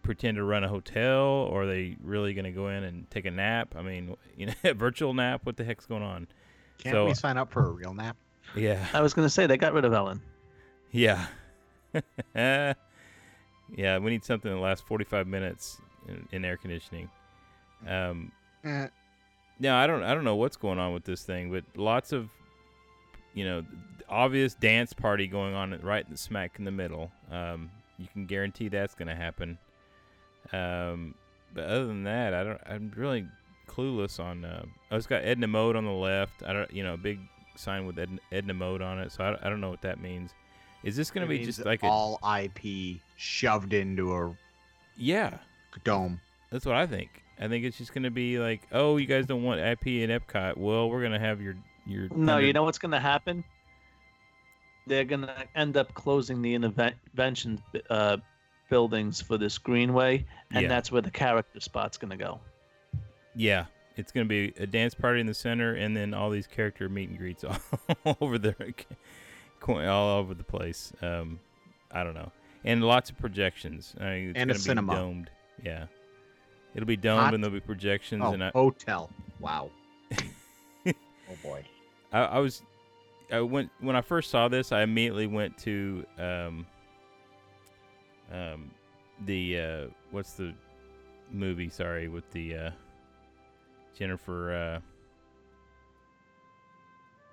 [0.03, 3.27] pretend to run a hotel, or are they really going to go in and take
[3.27, 3.75] a nap?
[3.77, 5.41] I mean, you know, a virtual nap.
[5.45, 6.27] What the heck's going on?
[6.79, 8.17] Can't so- we sign up for a real nap?
[8.55, 10.23] Yeah, I was gonna say they got rid of Ellen.
[10.93, 11.27] yeah,
[12.35, 12.75] yeah.
[13.99, 15.79] We need something that lasts forty-five minutes
[16.09, 17.11] in, in air conditioning.
[17.87, 18.33] Um,
[18.65, 18.89] Eh,
[19.61, 22.29] Now I don't I don't know what's going on with this thing, but lots of
[23.37, 23.63] you know
[24.09, 27.13] obvious dance party going on right smack in the middle.
[27.31, 29.59] Um, you can guarantee that's going to happen.
[30.53, 31.15] Um,
[31.55, 32.61] but other than that, I don't.
[32.67, 33.27] I'm really
[33.69, 34.45] clueless on.
[34.45, 36.43] Uh, oh, it's got Edna Mode on the left.
[36.45, 36.73] I don't.
[36.73, 37.21] You know, big
[37.55, 39.13] sign with Edna, Edna Mode on it.
[39.13, 40.33] So I, don't- I don't know what that means.
[40.83, 44.37] Is this going to be just like a all IP shoved into a
[44.97, 45.39] yeah?
[45.85, 46.21] dome?
[46.51, 47.23] That's what I think.
[47.41, 50.11] I think it's just going to be like, oh, you guys don't want IP in
[50.11, 50.57] Epcot.
[50.57, 52.09] Well, we're going to have your your.
[52.11, 53.45] No, Thunder- you know what's gonna happen?
[54.87, 58.19] They're gonna end up closing the Innoventions uh,
[58.71, 60.69] buildings for this greenway, and Yeah.
[60.69, 62.41] that's where the character spot's gonna go.
[63.35, 66.89] Yeah, it's gonna be a dance party in the center, and then all these character
[66.89, 67.45] meet and greets
[68.05, 68.55] all over there,
[69.69, 70.93] all over the place.
[71.03, 71.41] Um,
[71.91, 72.31] I don't know,
[72.65, 73.95] and lots of projections.
[74.01, 74.95] I mean, it's And a gonna be cinema.
[74.95, 75.31] domed.
[75.65, 75.87] Yeah,
[76.75, 78.23] it'll be domed, Hot- and there'll be projections.
[78.25, 79.11] Oh, and I, hotel.
[79.41, 79.71] Wow.
[80.87, 80.93] oh
[81.43, 81.65] boy.
[82.13, 82.63] I, I was,
[83.31, 84.73] I went when I first saw this.
[84.73, 86.67] I immediately went to um,
[88.33, 88.71] um,
[89.25, 90.55] the uh, what's the
[91.33, 91.69] movie?
[91.69, 92.71] Sorry, with the uh,
[93.97, 94.83] Jennifer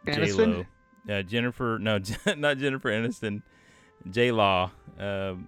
[0.05, 0.65] uh, J-Lo.
[1.09, 1.77] uh, Jennifer.
[1.79, 1.99] No,
[2.37, 3.41] not Jennifer Aniston.
[4.09, 4.71] J Law.
[4.99, 5.47] Um,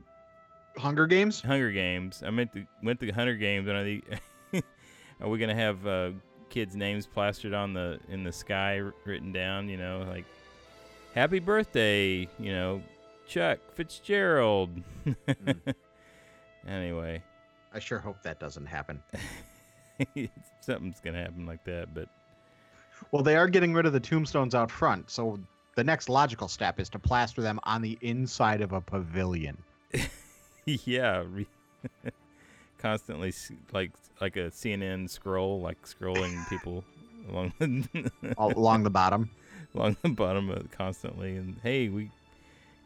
[0.77, 1.41] Hunger Games?
[1.41, 2.23] Hunger Games.
[2.25, 4.65] I meant to went to Hunger Games, and I think
[5.21, 6.11] are we gonna have uh,
[6.49, 9.69] kids' names plastered on the in the sky written down?
[9.69, 10.25] You know, like
[11.13, 12.27] Happy Birthday.
[12.39, 12.81] You know,
[13.27, 14.69] Chuck Fitzgerald.
[15.03, 15.51] Hmm.
[16.67, 17.21] anyway,
[17.73, 19.01] I sure hope that doesn't happen.
[20.61, 22.09] something's gonna happen like that, but
[23.11, 25.39] Well, they are getting rid of the tombstones out front, so
[25.75, 29.57] the next logical step is to plaster them on the inside of a pavilion.
[30.65, 31.23] yeah,
[32.89, 33.33] constantly
[33.73, 36.83] like like a CNN scroll, like scrolling people
[37.31, 39.31] along the along the bottom.
[39.73, 41.35] along the bottom of constantly.
[41.35, 42.11] And hey, we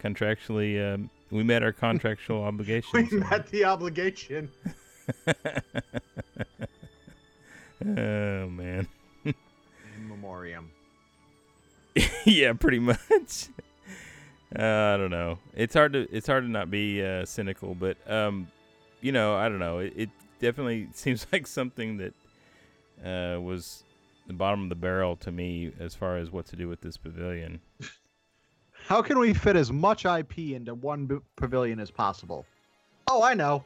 [0.02, 2.90] contractually um, we met our contractual obligation.
[2.94, 4.50] We so- met the obligation.
[7.86, 8.88] oh man,
[9.26, 9.34] In
[10.08, 10.72] memoriam.
[12.26, 13.50] yeah, pretty much.
[14.58, 15.40] Uh, I don't know.
[15.54, 18.48] It's hard to it's hard to not be uh, cynical, but um,
[19.02, 19.80] you know, I don't know.
[19.80, 20.10] It, it
[20.40, 22.14] definitely seems like something that
[23.06, 23.84] uh, was
[24.28, 26.98] the bottom of the barrel to me as far as what to do with this
[26.98, 27.60] pavilion.
[28.88, 32.46] How can we fit as much IP into one b- pavilion as possible?
[33.08, 33.64] Oh, I know.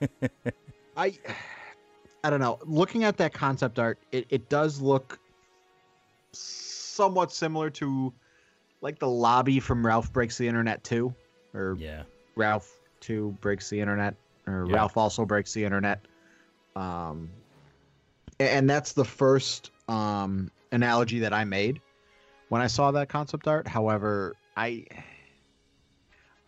[0.96, 1.18] I
[2.22, 2.58] I don't know.
[2.64, 5.18] Looking at that concept art, it, it does look
[6.32, 8.12] somewhat similar to
[8.80, 11.14] like the lobby from Ralph Breaks the Internet 2
[11.54, 12.02] or Yeah,
[12.34, 14.14] Ralph 2 Breaks the Internet
[14.46, 14.76] or Yeah.
[14.76, 16.00] Ralph also breaks the internet.
[16.74, 17.30] Um
[18.38, 21.80] and that's the first um analogy that I made
[22.48, 23.66] when I saw that concept art.
[23.66, 24.84] However, I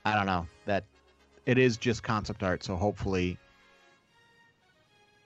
[0.04, 0.84] I don't know that
[1.46, 3.38] it is just concept art, so hopefully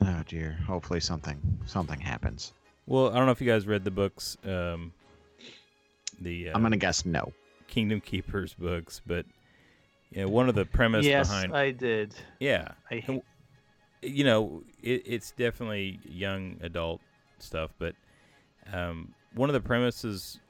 [0.04, 2.52] Oh dear, hopefully something something happens.
[2.86, 4.92] Well, I don't know if you guys read the books, um,
[6.20, 7.32] the uh, I'm going to guess no.
[7.68, 9.24] Kingdom Keepers books, but
[10.12, 12.14] yeah, one of the premise yes, behind Yes, I did.
[12.40, 13.22] yeah, I hate
[14.02, 17.00] you know, it, it's definitely young adult
[17.38, 17.94] stuff, but
[18.72, 20.40] um, one of the premises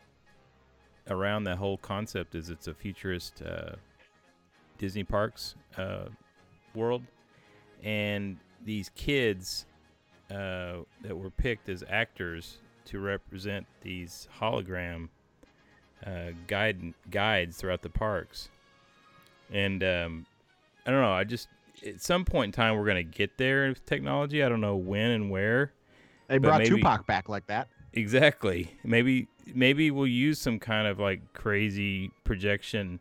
[1.09, 3.73] around the whole concept is it's a futurist uh,
[4.79, 6.07] Disney parks uh,
[6.75, 7.03] world,
[7.83, 9.67] and these kids
[10.31, 15.09] uh, that were picked as actors to represent these hologram
[16.07, 18.49] uh, guide guides throughout the parks,
[19.53, 20.27] and um,
[20.87, 21.49] I don't know, I just
[21.87, 24.43] at some point in time we're gonna get there with technology.
[24.43, 25.73] I don't know when and where.
[26.29, 27.69] They brought maybe- Tupac back like that.
[27.93, 28.75] Exactly.
[28.85, 33.01] Maybe maybe we'll use some kind of like crazy projection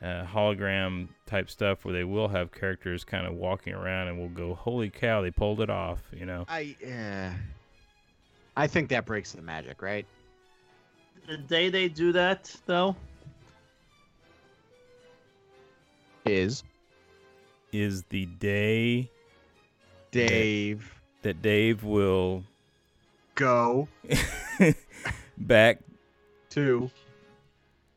[0.00, 4.28] uh, hologram type stuff where they will have characters kind of walking around and we'll
[4.28, 6.46] go, "Holy cow, they pulled it off!" You know.
[6.48, 7.34] I uh,
[8.56, 10.06] I think that breaks the magic, right?
[11.26, 12.94] the day they do that though.
[16.26, 16.62] Is
[17.72, 19.10] Is the day
[20.10, 22.44] Dave that Dave will
[23.34, 23.88] go
[25.38, 25.80] back
[26.50, 26.90] to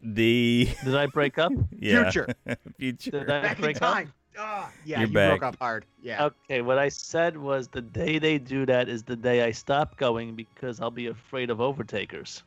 [0.01, 1.51] the Did I break up?
[1.79, 2.27] yeah, future?
[2.77, 3.11] future.
[3.11, 3.93] Did I Back in break up?
[3.93, 4.13] time.
[4.39, 5.39] Ah, yeah, You're you back.
[5.39, 5.85] broke up hard.
[6.01, 6.25] Yeah.
[6.25, 9.97] Okay, what I said was the day they do that is the day I stop
[9.97, 12.43] going because I'll be afraid of overtakers.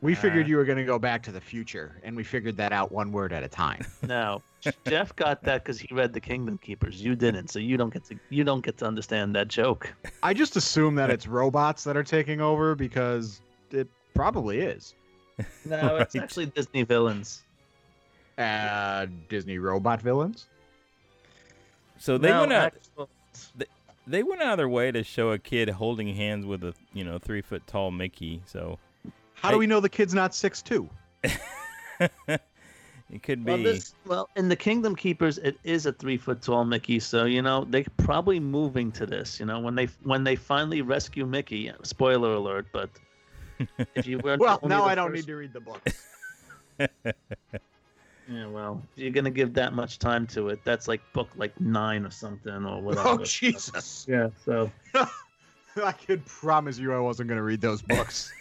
[0.00, 2.72] We figured you were going to go back to the future, and we figured that
[2.72, 3.84] out one word at a time.
[4.06, 4.42] No,
[4.86, 7.00] Jeff got that because he read the Kingdom Keepers.
[7.02, 9.92] You didn't, so you don't get to you don't get to understand that joke.
[10.22, 14.94] I just assume that it's robots that are taking over because it probably is.
[15.64, 17.42] No, it's actually Disney villains.
[18.38, 20.46] Uh, Disney robot villains.
[21.98, 22.74] So they No, went out.
[22.74, 23.08] actual-
[24.06, 27.02] They went out of their way to show a kid holding hands with a you
[27.04, 28.42] know three foot tall Mickey.
[28.46, 28.78] So
[29.34, 30.88] How do we know the kid's not six two?
[31.22, 32.40] it
[33.22, 33.52] could be.
[33.52, 37.24] Well, this, well, in the Kingdom Keepers, it is a three foot tall Mickey, so
[37.24, 39.38] you know they're probably moving to this.
[39.38, 41.70] You know, when they when they finally rescue Mickey.
[41.82, 42.90] Spoiler alert, but
[43.94, 45.82] if you were Well, now I don't need to read the book.
[48.26, 51.60] Yeah, well, if you're gonna give that much time to it, that's like book like
[51.60, 53.08] nine or something or oh, whatever.
[53.08, 54.06] oh Jesus!
[54.08, 54.70] Yeah, so
[55.82, 58.32] I could promise you I wasn't going to read those books.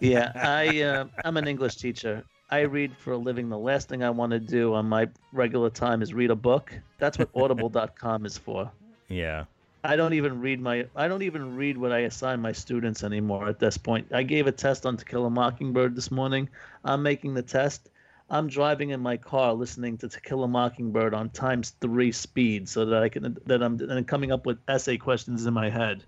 [0.00, 2.24] Yeah, I uh, I'm an English teacher.
[2.50, 3.48] I read for a living.
[3.48, 6.72] The last thing I want to do on my regular time is read a book.
[6.98, 8.70] That's what Audible.com is for.
[9.08, 9.44] yeah.
[9.84, 13.48] I don't even read my I don't even read what I assign my students anymore
[13.48, 14.08] at this point.
[14.12, 16.48] I gave a test on To Kill a Mockingbird this morning.
[16.84, 17.90] I'm making the test.
[18.28, 22.68] I'm driving in my car listening to To Kill a Mockingbird on times three speed
[22.68, 26.04] so that I can that I'm and coming up with essay questions in my head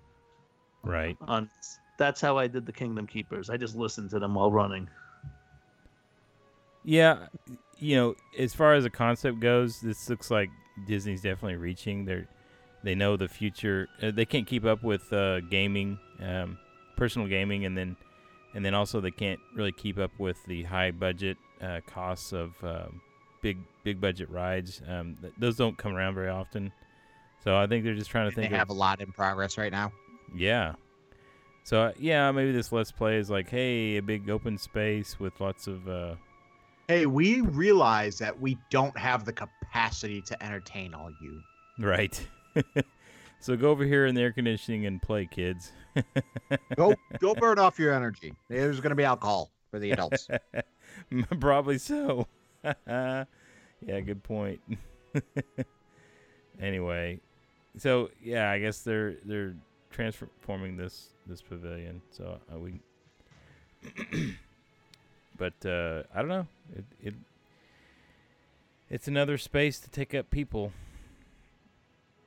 [0.83, 1.17] Right.
[1.21, 1.49] on
[1.99, 3.51] that's how I did the Kingdom Keepers.
[3.51, 4.89] I just listened to them while running.
[6.85, 7.27] Yeah,
[7.79, 10.49] you know, as far as the concept goes, this looks like
[10.87, 12.05] Disney's definitely reaching.
[12.05, 12.25] They
[12.83, 13.89] they know the future.
[14.03, 16.57] Uh, they can't keep up with uh, gaming, um,
[16.97, 17.97] personal gaming, and then
[18.55, 22.53] and then also they can't really keep up with the high budget uh, costs of
[22.63, 23.01] um,
[23.43, 24.81] big big budget rides.
[24.89, 26.73] Um, th- those don't come around very often.
[27.45, 28.53] So I think they're just trying to they think.
[28.53, 29.93] They have a lot in progress right now.
[30.35, 30.75] yeah.
[31.65, 35.41] So uh, yeah, maybe this let's play is like, hey, a big open space with
[35.41, 35.89] lots of.
[35.89, 36.15] Uh,
[36.89, 41.43] Hey, we realize that we don't have the capacity to entertain all you.
[41.79, 42.19] Right.
[43.41, 45.71] so go over here in the air conditioning and play, kids.
[46.77, 48.33] Go, go burn off your energy.
[48.49, 50.29] There's going to be alcohol for the adults.
[51.41, 52.27] Probably so.
[52.87, 53.25] yeah,
[53.83, 54.61] good point.
[56.61, 57.21] anyway,
[57.77, 59.57] so yeah, I guess they're they're
[59.91, 62.01] transforming this this pavilion.
[62.11, 62.81] So uh, we,
[65.39, 66.47] but uh, I don't know.
[66.77, 67.15] It it
[68.91, 70.73] it's another space to take up people.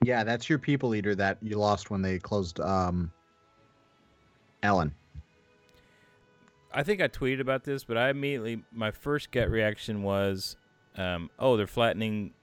[0.03, 3.11] yeah, that's your people eater that you lost when they closed um,
[4.63, 4.93] Ellen.
[6.73, 10.55] I think I tweeted about this, but I immediately my first gut reaction was,
[10.95, 12.34] um, "Oh, they're flattening."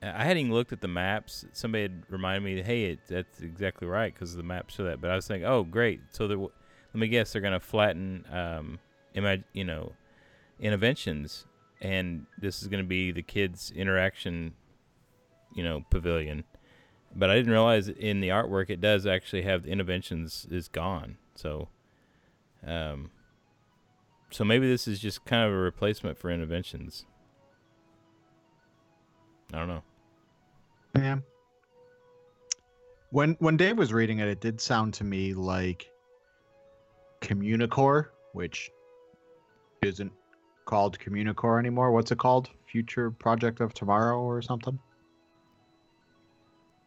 [0.00, 1.44] I hadn't even looked at the maps.
[1.52, 5.00] Somebody had reminded me, "Hey, it, that's exactly right," because the maps show that.
[5.00, 6.00] But I was thinking, "Oh, great!
[6.10, 6.50] So they're, let
[6.94, 8.78] me guess, they're going to flatten, um,
[9.16, 9.92] imag- you know,
[10.62, 11.46] Innoventions,
[11.80, 14.54] and this is going to be the kids' interaction,
[15.54, 16.44] you know, pavilion."
[17.16, 21.16] But I didn't realize in the artwork it does actually have the Innoventions is gone.
[21.34, 21.68] So,
[22.66, 23.10] um,
[24.30, 27.04] So maybe this is just kind of a replacement for Innoventions.
[29.52, 29.82] I don't know.
[30.96, 31.18] Yeah.
[33.10, 35.90] When when Dave was reading it, it did sound to me like
[37.22, 38.70] Communicore, which
[39.82, 40.12] isn't
[40.66, 41.90] called Communicore anymore.
[41.92, 42.50] What's it called?
[42.70, 44.78] Future Project of Tomorrow or something?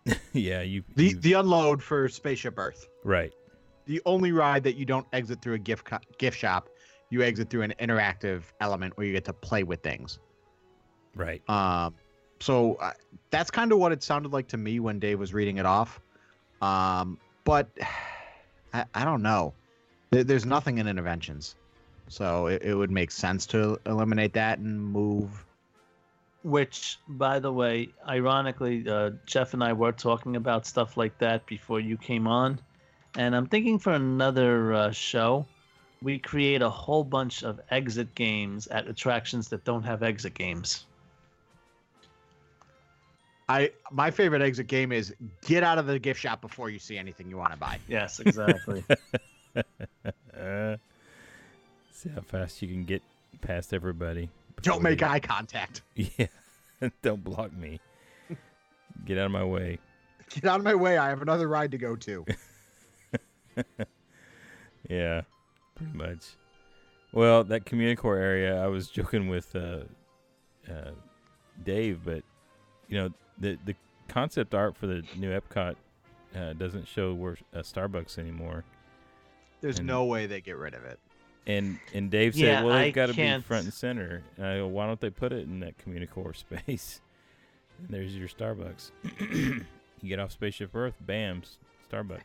[0.34, 2.88] yeah, you, The you the unload for Spaceship Earth.
[3.04, 3.34] right.
[3.86, 6.70] The only ride that you don't exit through a gift co- gift shop,
[7.10, 10.20] you exit through an interactive element where you get to play with things.
[11.16, 11.42] Right.
[11.50, 11.96] Um,
[12.42, 12.92] so uh,
[13.30, 16.00] that's kind of what it sounded like to me when Dave was reading it off.
[16.62, 17.68] Um, but
[18.74, 19.54] I, I don't know.
[20.10, 21.56] There, there's nothing in Innoventions,
[22.08, 25.46] so it, it would make sense to eliminate that and move.
[26.44, 31.46] Which, by the way, ironically, uh, Jeff and I were talking about stuff like that
[31.46, 32.60] before you came on.
[33.16, 35.46] And I'm thinking for another uh, show,
[36.02, 40.86] we create a whole bunch of exit games at attractions that don't have exit games.
[43.52, 45.14] I my favorite exit game is
[45.46, 47.80] get out of the gift shop before you see anything you want to buy.
[47.88, 48.84] Yes, exactly.
[49.56, 49.64] Uh,
[51.92, 53.02] see how fast you can get
[53.42, 54.30] past everybody.
[54.62, 55.82] Don't make you- eye contact.
[55.96, 56.28] Yeah.
[57.04, 57.80] Don't block me.
[59.06, 59.78] Get out of my way.
[60.32, 60.98] Get out of my way.
[60.98, 62.26] I have another ride to go to.
[64.90, 65.22] Yeah,
[65.76, 66.36] pretty much.
[67.14, 69.84] Well, that Communicore area, I was joking with uh,
[70.70, 70.92] uh,
[71.64, 72.24] Dave, but
[72.88, 73.10] you know
[73.42, 73.76] the the
[74.08, 75.76] concept art for the new Epcot
[76.36, 78.64] uh, doesn't show where uh, Starbucks anymore.
[79.62, 81.00] There's And- no way they get rid of it.
[81.48, 84.46] And and Dave said, Yeah, "Well, I it's got to be front and center." And
[84.46, 87.02] I go, "Why don't they put it in that Communicore space?"
[87.80, 88.92] And there's your Starbucks.
[89.32, 89.64] you
[90.08, 91.42] get off Spaceship Earth, bam,
[91.92, 92.22] Starbucks.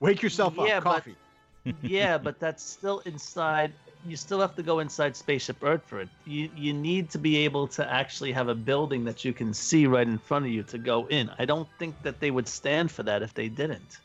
[0.00, 0.68] Wake yourself up.
[0.68, 1.16] Yeah, but- coffee.
[1.82, 3.72] yeah, but that's still inside.
[4.04, 6.08] You still have to go inside Spaceship Earth for it.
[6.24, 9.86] You you need to be able to actually have a building that you can see
[9.86, 11.30] right in front of you to go in.
[11.38, 14.00] I don't think that they would stand for that if they didn't.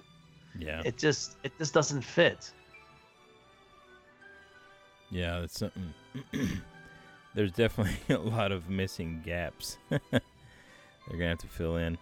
[0.59, 2.51] Yeah, It just it just doesn't fit.
[5.09, 5.93] yeah, that's something.
[7.35, 9.77] there's definitely a lot of missing gaps.
[9.89, 9.99] They're
[11.11, 11.97] gonna have to fill in.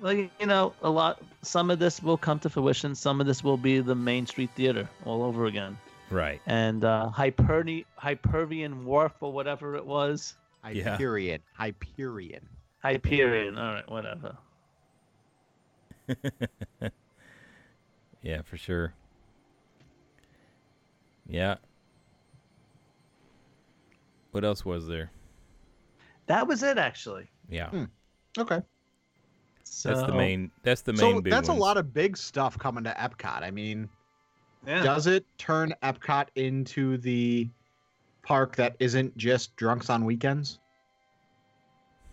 [0.00, 1.20] Well, you you know, a lot.
[1.42, 2.94] Some of this will come to fruition.
[2.94, 5.76] Some of this will be the Main Street Theater all over again.
[6.10, 6.40] Right.
[6.46, 10.34] And uh, Hyperni- Hypervian Wharf or whatever it was.
[10.72, 10.90] Yeah.
[10.90, 11.40] Hyperion.
[11.54, 12.48] Hyperion.
[12.82, 13.58] Hyperion.
[13.58, 14.36] All right, whatever.
[18.26, 18.92] Yeah, for sure.
[21.28, 21.56] Yeah.
[24.32, 25.12] What else was there?
[26.26, 27.28] That was it, actually.
[27.48, 27.84] Yeah, Hmm.
[28.36, 28.60] Okay.
[29.62, 30.50] So, that's the main.
[30.64, 30.98] That's the main.
[30.98, 31.60] So big that's ones.
[31.60, 33.42] a lot of big stuff coming to Epcot.
[33.42, 33.88] I mean,
[34.66, 34.82] Yeah.
[34.82, 37.48] does it turn Epcot into the
[38.22, 40.58] park that isn't just drunks on weekends?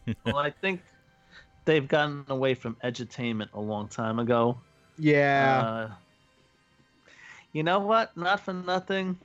[0.25, 0.81] well, I think
[1.65, 4.59] they've gotten away from edutainment a long time ago.
[4.97, 5.61] Yeah.
[5.61, 5.93] Uh,
[7.53, 8.15] you know what?
[8.15, 9.17] Not for nothing.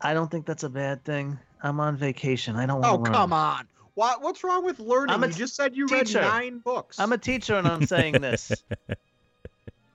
[0.00, 1.38] I don't think that's a bad thing.
[1.62, 2.54] I'm on vacation.
[2.56, 3.66] I don't want oh, to come on.
[3.94, 5.12] What what's wrong with learning?
[5.12, 6.20] I'm a you just said you teacher.
[6.20, 7.00] read nine books.
[7.00, 8.52] I'm a teacher and I'm saying this.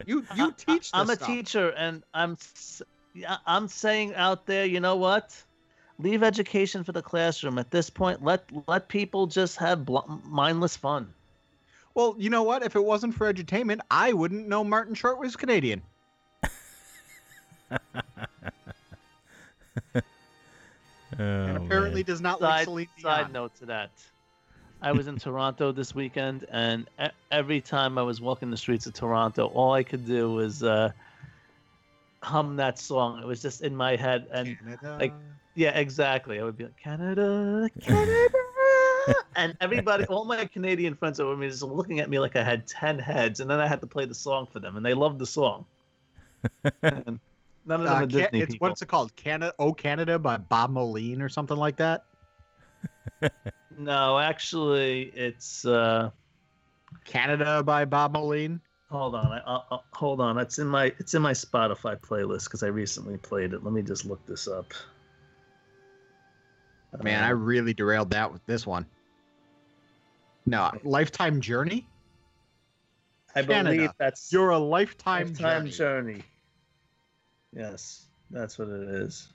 [0.05, 0.89] you you teach.
[0.93, 1.27] I'm a stuff.
[1.27, 2.37] teacher and I'm
[3.13, 5.41] yeah, I'm saying out there, you know what?
[5.99, 8.23] Leave education for the classroom at this point.
[8.23, 11.13] Let let people just have bl- mindless fun.
[11.93, 12.63] Well, you know what?
[12.63, 15.81] If it wasn't for edutainment, I wouldn't know Martin Short was Canadian.
[21.19, 22.05] Oh, and apparently man.
[22.05, 23.91] does not like Side, Celine side note to that.
[24.83, 26.89] I was in Toronto this weekend, and
[27.31, 30.91] every time I was walking the streets of Toronto, all I could do was uh,
[32.21, 33.19] hum that song.
[33.19, 34.97] It was just in my head, and Canada.
[34.99, 35.13] like,
[35.55, 36.37] yeah, exactly.
[36.37, 38.27] I would be like, Canada, Canada,
[39.37, 42.67] and everybody, all my Canadian friends over me, just looking at me like I had
[42.67, 45.17] ten heads, and then I had to play the song for them, and they loved
[45.17, 45.65] the song.
[46.83, 47.21] And
[47.65, 48.67] none of them Uh, Disney it's people.
[48.67, 49.15] what's it called?
[49.15, 52.03] Canada, Oh Canada by Bob Moline or something like that.
[53.77, 55.65] No, actually, it's.
[55.65, 56.11] uh
[57.05, 58.61] Canada by Bob Moline.
[58.91, 60.37] Hold on, I, I'll, I'll- hold on.
[60.37, 63.63] It's in my it's in my Spotify playlist because I recently played it.
[63.63, 64.73] Let me just look this up.
[67.01, 68.85] Man, I Uh, really derailed that with this one.
[70.45, 71.87] No, Lifetime Journey.
[73.35, 73.75] I Canada.
[73.75, 76.13] believe that's You're a lifetime, Lifetime journey.
[76.17, 76.23] journey.
[77.55, 79.29] Yes, that's what it is.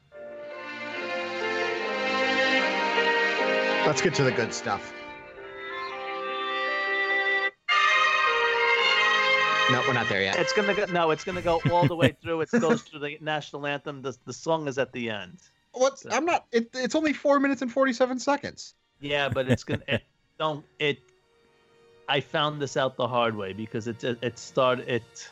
[3.89, 4.93] Let's get to the good stuff.
[9.71, 10.39] No, we're not there yet.
[10.39, 10.85] It's gonna go.
[10.93, 12.43] No, it's gonna go all the way through.
[12.43, 14.03] It goes through the national anthem.
[14.03, 15.39] The the song is at the end.
[15.73, 16.05] What's?
[16.05, 16.45] I'm not.
[16.53, 18.75] It, it's only four minutes and forty-seven seconds.
[19.01, 19.81] Yeah, but it's gonna.
[19.89, 20.03] It,
[20.39, 20.99] don't it.
[22.11, 25.31] I found this out the hard way because it it, it started it.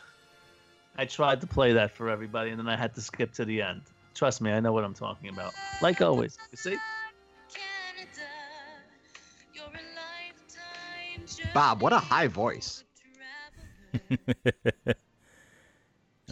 [0.97, 3.61] I tried to play that for everybody, and then I had to skip to the
[3.61, 3.83] end.
[4.15, 5.53] Trust me, I know what I'm talking about.
[5.79, 6.77] Like always, you see.
[11.53, 12.83] Bob, what a high voice.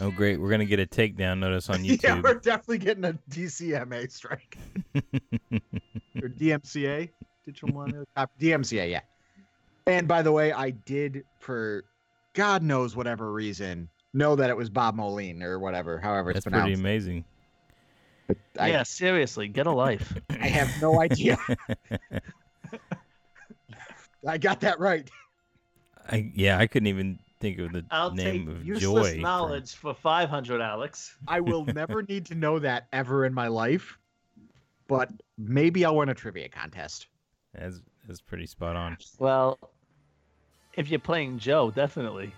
[0.00, 0.40] oh, great.
[0.40, 2.02] We're going to get a takedown notice on YouTube.
[2.02, 4.58] yeah, we're definitely getting a DCMA strike.
[4.94, 7.10] or DMCA?
[7.44, 9.00] Digital uh, Millennial Cop- DMCA, yeah.
[9.86, 11.84] And by the way, I did, for
[12.34, 16.56] God knows whatever reason, know that it was Bob Moline or whatever, however it's That's
[16.56, 17.24] pretty amazing.
[18.58, 20.12] I, yeah, seriously, get a life.
[20.30, 21.38] I have no idea.
[24.26, 25.08] I got that right.
[26.10, 29.12] I yeah, I couldn't even think of the I'll name take of useless Joy.
[29.12, 31.16] from- knowledge for 500, Alex.
[31.28, 33.98] I will never need to know that ever in my life.
[34.88, 37.08] But maybe I'll win a trivia contest.
[37.54, 38.96] That's that's pretty spot on.
[39.18, 39.58] Well,
[40.74, 42.32] if you're playing Joe, definitely.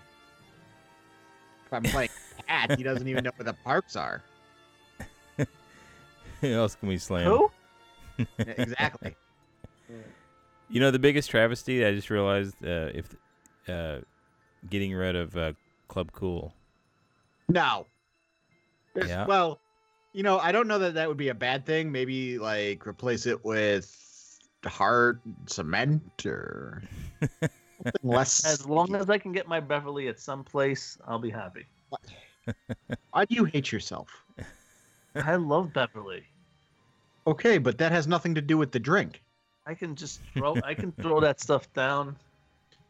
[1.67, 2.09] If I'm playing
[2.47, 4.23] Pat, he doesn't even know where the parks are.
[6.41, 7.29] Who else can we slam?
[7.29, 7.51] Who?
[8.39, 9.15] Exactly.
[10.69, 13.15] You know the biggest travesty I just realized uh, if
[13.67, 13.99] uh,
[14.69, 15.53] getting rid of uh,
[15.87, 16.53] Club Cool.
[17.47, 17.85] No.
[18.93, 19.25] There's- Yeah.
[19.25, 19.59] Well,
[20.13, 21.91] you know, I don't know that that would be a bad thing.
[21.91, 26.81] Maybe like replace it with hard cement or
[27.19, 27.49] something
[28.03, 28.45] less.
[28.45, 31.65] As long as I can get my Beverly at some place, I'll be happy.
[33.11, 34.09] Why do you hate yourself?
[35.15, 36.23] I love Beverly.
[37.27, 39.21] Okay, but that has nothing to do with the drink.
[39.65, 40.55] I can just throw.
[40.63, 42.15] I can throw that stuff down.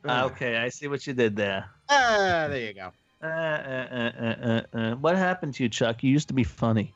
[0.06, 1.70] Ah, okay, I see what you did there.
[1.90, 2.92] Ah, there you go.
[3.22, 4.96] Uh, uh, uh, uh, uh, uh.
[4.96, 6.04] What happened to you, Chuck?
[6.04, 6.94] You used to be funny.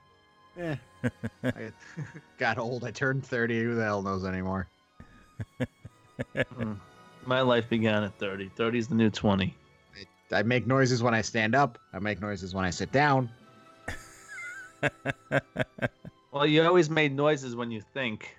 [0.58, 0.76] Eh.
[1.44, 1.72] I
[2.38, 2.86] got old.
[2.86, 3.62] I turned 30.
[3.62, 4.68] Who the hell knows anymore?
[6.34, 6.78] Mm.
[7.26, 8.52] My life began at 30.
[8.56, 9.54] 30 is the new 20.
[10.32, 11.78] I make noises when I stand up.
[11.92, 13.30] I make noises when I sit down.
[16.34, 18.36] Well, you always made noises when you think.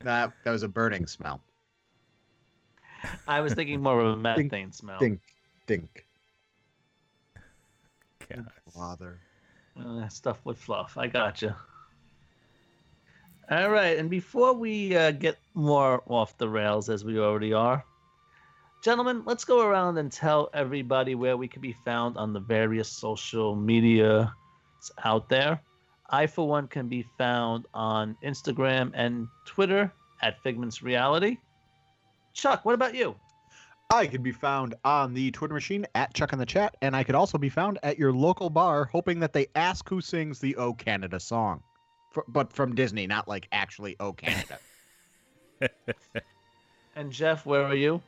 [0.00, 1.40] That that was a burning smell.
[3.28, 4.98] I was thinking more of a methane smell.
[4.98, 5.20] Dink,
[5.66, 6.06] dink.
[8.28, 8.50] God.
[8.74, 9.18] Father.
[9.78, 10.96] Uh, stuff with fluff.
[10.96, 11.56] I gotcha.
[13.50, 17.84] All right, and before we uh, get more off the rails as we already are,
[18.82, 22.88] gentlemen, let's go around and tell everybody where we can be found on the various
[22.88, 24.32] social media
[25.04, 25.60] out there.
[26.10, 29.92] I, for one, can be found on Instagram and Twitter
[30.22, 31.38] at Figments Reality.
[32.32, 33.16] Chuck, what about you?
[33.90, 37.04] I can be found on the Twitter machine at Chuck in the Chat, and I
[37.04, 40.56] could also be found at your local bar, hoping that they ask who sings the
[40.56, 41.62] "O Canada" song,
[42.16, 44.58] F but from Disney, not like actually "O Canada."
[46.96, 48.00] And Jeff, where are you?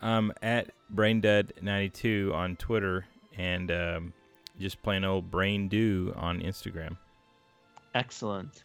[0.00, 3.04] I'm at BrainDead92 on Twitter
[3.36, 4.12] and um,
[4.58, 6.96] just plain old Brain Do on Instagram.
[7.94, 8.64] Excellent.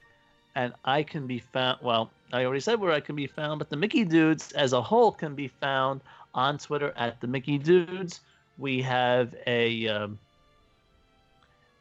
[0.55, 3.69] And I can be found, well, I already said where I can be found, but
[3.69, 6.01] the Mickey Dudes as a whole can be found
[6.33, 8.21] on Twitter at the Mickey Dudes.
[8.57, 10.19] We have a um,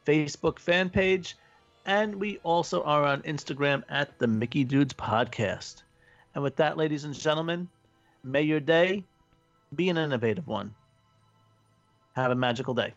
[0.06, 1.36] Facebook fan page,
[1.86, 5.82] and we also are on Instagram at the Mickey Dudes Podcast.
[6.34, 7.68] And with that, ladies and gentlemen,
[8.24, 9.04] may your day
[9.74, 10.74] be an innovative one.
[12.16, 12.94] Have a magical day.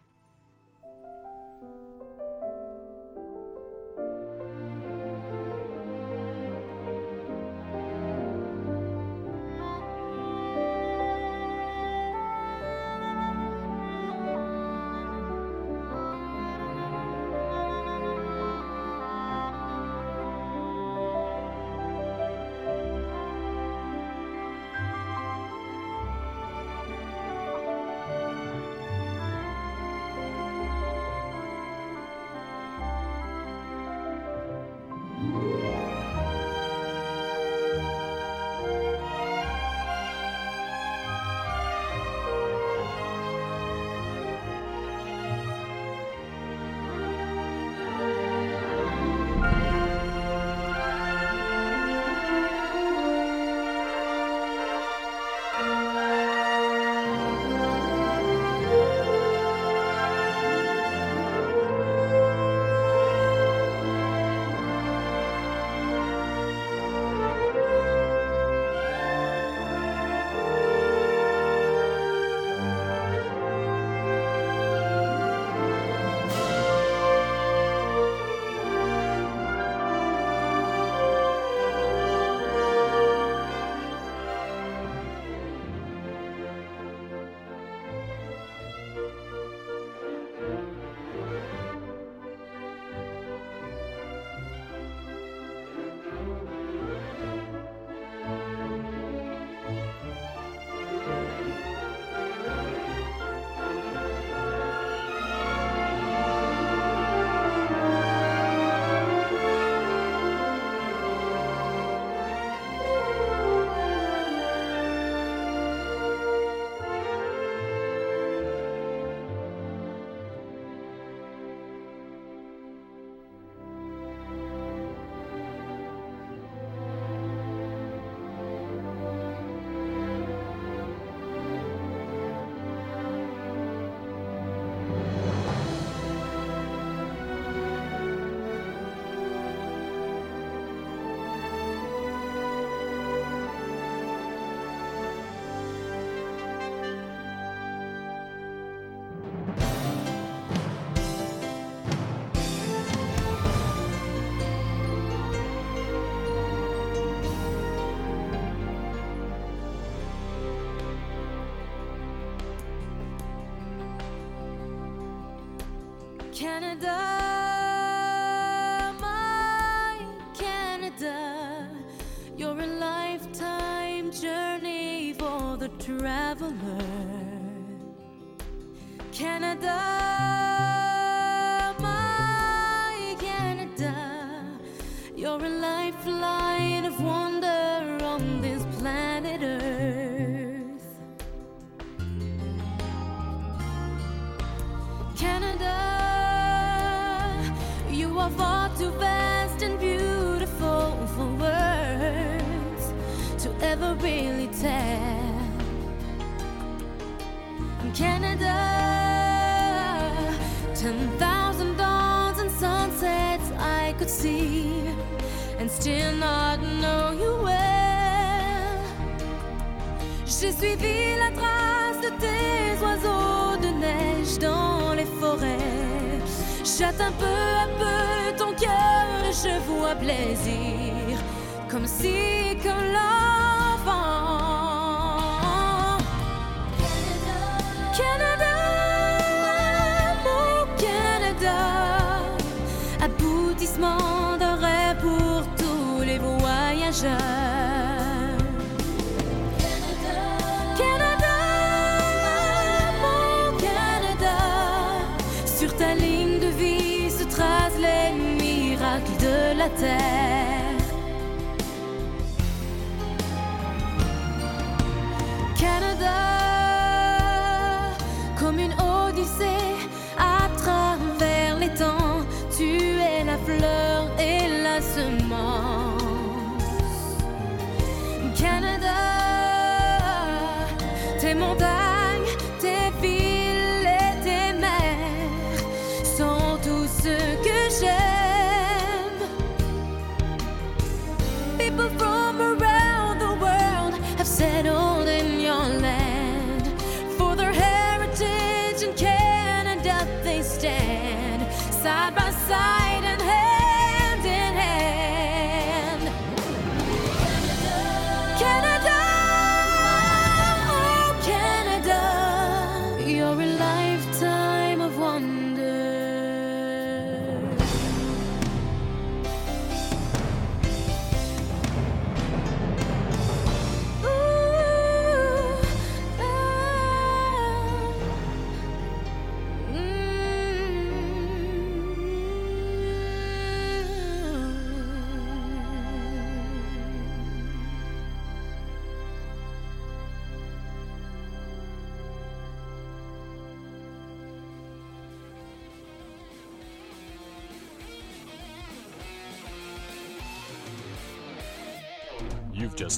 [179.60, 179.97] 的